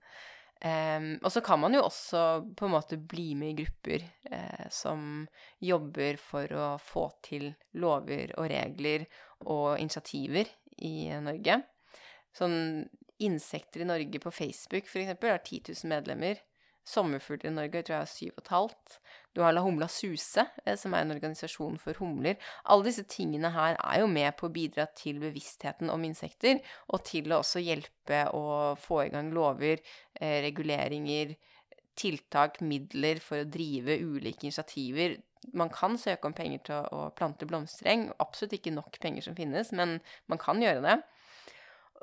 [0.62, 2.24] Um, og så kan man jo også
[2.58, 5.24] på en måte bli med i grupper eh, som
[5.64, 7.48] jobber for å få til
[7.82, 9.08] lover og regler
[9.50, 10.52] og initiativer
[10.86, 11.64] i Norge.
[12.38, 12.60] Sånn
[13.26, 16.44] insekter i Norge på Facebook, eksempel, har 10 000 medlemmer.
[16.88, 18.96] Sommerfugler i Norge jeg tror jeg har syv og et halvt.
[19.36, 22.40] Du har La Humla Suse, eh, som er en organisasjon for humler.
[22.66, 26.60] Alle disse tingene her er jo med på å bidra til bevisstheten om insekter,
[26.90, 29.80] og til å også hjelpe å få i gang lover,
[30.20, 31.36] eh, reguleringer,
[31.96, 35.22] tiltak, midler for å drive ulike initiativer.
[35.54, 38.12] Man kan søke om penger til å plante blomstereng.
[38.20, 40.98] Absolutt ikke nok penger som finnes, men man kan gjøre det.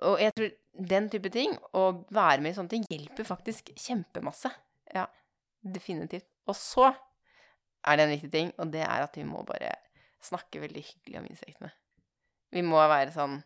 [0.07, 0.51] Og jeg tror
[0.91, 4.51] den type ting, å være med i sånne ting, hjelper faktisk kjempemasse.
[4.95, 5.07] Ja,
[5.62, 6.28] definitivt.
[6.49, 6.93] Og så
[7.86, 9.74] er det en viktig ting, og det er at vi må bare
[10.24, 11.72] snakke veldig hyggelig om insektene.
[12.55, 13.43] Vi må være sånn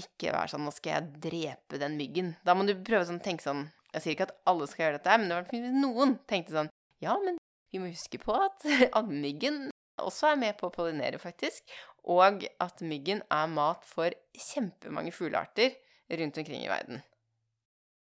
[0.00, 2.36] Ikke være sånn 'Nå skal jeg drepe den myggen'.
[2.46, 5.18] Da må du prøve sånn tenke sånn Jeg sier ikke at alle skal gjøre dette,
[5.18, 6.70] men det var noen tenkte sånn
[7.02, 7.36] Ja, men
[7.70, 8.64] vi må huske på at,
[8.98, 9.68] at myggen
[10.00, 11.68] også er med på å pollinere, faktisk.
[12.08, 15.76] Og at myggen er mat for kjempemange fuglearter
[16.08, 17.02] rundt omkring i verden.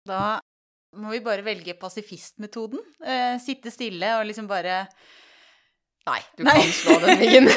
[0.07, 0.39] Da
[0.99, 2.83] må vi bare velge pasifistmetoden.
[3.05, 4.85] Eh, sitte stille og liksom bare
[6.09, 6.55] Nei, du Nei.
[6.57, 7.49] kan slå den myggen.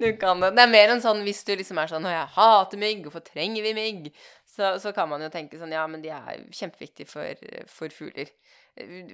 [0.00, 0.54] du kan det.
[0.56, 3.24] Det er mer enn sånn hvis du liksom er sånn 'Å, jeg hater mygg, hvorfor
[3.26, 4.08] trenger vi mygg?'
[4.50, 8.32] Så, så, kan man jo tenke sånn Ja, men de er kjempeviktige for, for fugler.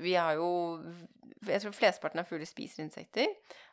[0.01, 0.49] Vi har jo
[1.47, 3.29] Jeg tror flesteparten av fugler spiser insekter.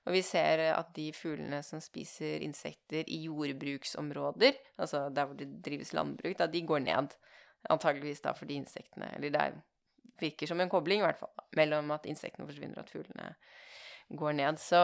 [0.06, 5.48] Og vi ser at de fuglene som spiser insekter i jordbruksområder, altså der hvor det
[5.64, 7.16] drives landbruk, da, de går ned.
[7.72, 9.44] Antageligvis da fordi insektene Eller det
[10.20, 13.30] virker som en kobling, i hvert fall, mellom at insektene forsvinner og at fuglene
[14.20, 14.60] går ned.
[14.62, 14.82] Så,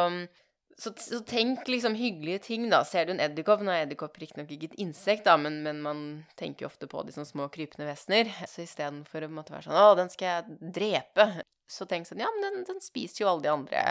[0.77, 2.81] så, så, tenk liksom hyggelige ting, da.
[2.87, 6.03] Ser du en edderkopp Nå er edderkopp riktignok ikke et insekt, da, men, men, man
[6.39, 8.31] tenker jo ofte på de som små krypende vesener.
[8.49, 11.29] Så istedenfor å måtte være sånn Å, den skal jeg drepe.
[11.69, 13.83] Så tenk sånn Ja, men den, den spiser jo alle de andre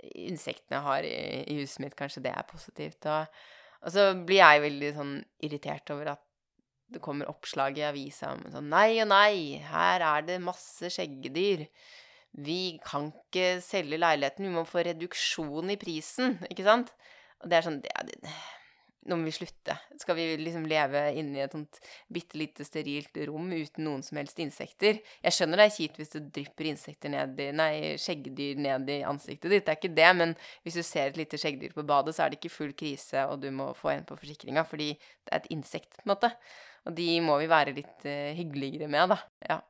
[0.00, 1.96] insektene jeg har i, i, huset mitt.
[1.98, 3.06] Kanskje det er positivt.
[3.10, 3.44] Og,
[3.84, 5.14] og så blir jeg veldig sånn
[5.46, 6.24] irritert over at
[6.90, 11.66] det kommer oppslag i avisa om sånn Nei og nei, her er det masse skjeggedyr.
[12.46, 16.92] Vi kan ikke selge leiligheten, vi må få reduksjon i prisen, ikke sant?
[17.40, 18.34] Og det er sånn det, det,
[19.08, 19.74] Nå må vi slutte.
[19.96, 21.78] Skal vi liksom leve inni et sånt
[22.12, 24.98] bitte lite sterilt rom uten noen som helst insekter?
[25.24, 29.00] Jeg skjønner det er kjipt hvis det drypper insekter ned i Nei, skjeggdyr ned i
[29.08, 30.36] ansiktet ditt, det er ikke det, men
[30.66, 33.40] hvis du ser et lite skjeggdyr på badet, så er det ikke full krise, og
[33.40, 36.34] du må få en på forsikringa fordi det er et insekt, på en måte.
[36.88, 39.20] Og de må vi være litt uh, hyggeligere med, da.
[39.48, 39.60] Ja.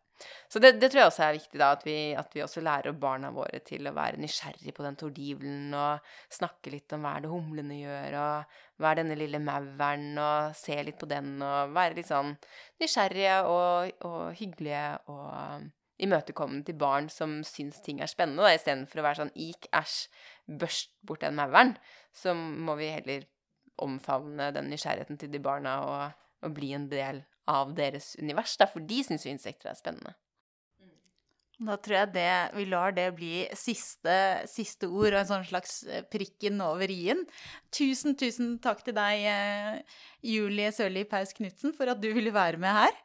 [0.51, 2.97] Så det, det, tror jeg også er viktig, da, at vi, at vi, også lærer
[2.99, 7.25] barna våre til å være nysgjerrig på den tordivelen, og snakke litt om hva er
[7.25, 11.75] det humlene gjør, og hva er denne lille mauren, og se litt på den, og
[11.77, 12.35] være litt sånn
[12.83, 15.69] nysgjerrige og, og hyggelige og
[16.01, 19.99] imøtekommende til barn som syns ting er spennende, da, istedenfor å være sånn ik, æsj,
[20.61, 21.75] børst bort den mauren.
[22.17, 23.27] Så må vi heller
[23.81, 28.69] omfavne den nysgjerrigheten til de barna og, og bli en del av deres univers, da,
[28.71, 30.17] for de syns jo insekter er spennende.
[31.61, 34.15] Da tror jeg det, vi lar det bli siste,
[34.49, 37.21] siste ord og en sånn slags eh, prikken over i-en.
[37.77, 42.61] Tusen, tusen takk til deg, eh, Julie Sørli Paus Knutsen, for at du ville være
[42.61, 42.97] med her.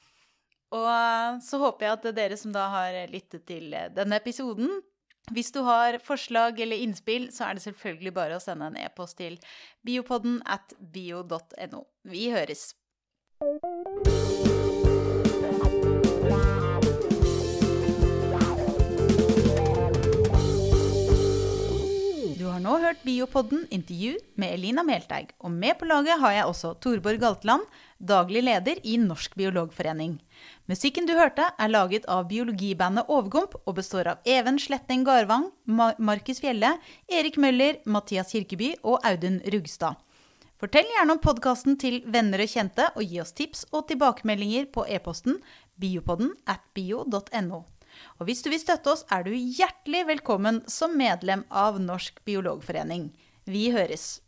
[0.71, 4.71] Og eh, så håper jeg at dere som da har lyttet til denne episoden,
[5.33, 9.17] hvis du har forslag eller innspill, så er det selvfølgelig bare å sende en e-post
[9.17, 9.39] til
[9.85, 11.81] biopodden at bio.no.
[12.05, 12.69] Vi høres.
[22.55, 26.71] Har nå hørt Biopodden intervju med Elina Melteig, og med på laget har jeg også
[26.79, 27.65] Torborg Galtland,
[27.99, 30.21] daglig leder i Norsk biologforening.
[30.71, 36.39] Musikken du hørte, er laget av biologibandet Overgump og består av Even Sletteng Garvang, Markus
[36.39, 36.77] Fjelle,
[37.11, 39.99] Erik Møller, Mathias Kirkeby og Audun Rugstad.
[40.55, 44.85] Fortell gjerne om podkasten til venner og kjente, og gi oss tips og tilbakemeldinger på
[44.87, 45.41] e-posten
[45.75, 47.65] biopodden at bio.no.
[48.19, 53.09] Og hvis du vil støtte oss, er du hjertelig velkommen som medlem av Norsk biologforening.
[53.43, 54.24] Vi høres!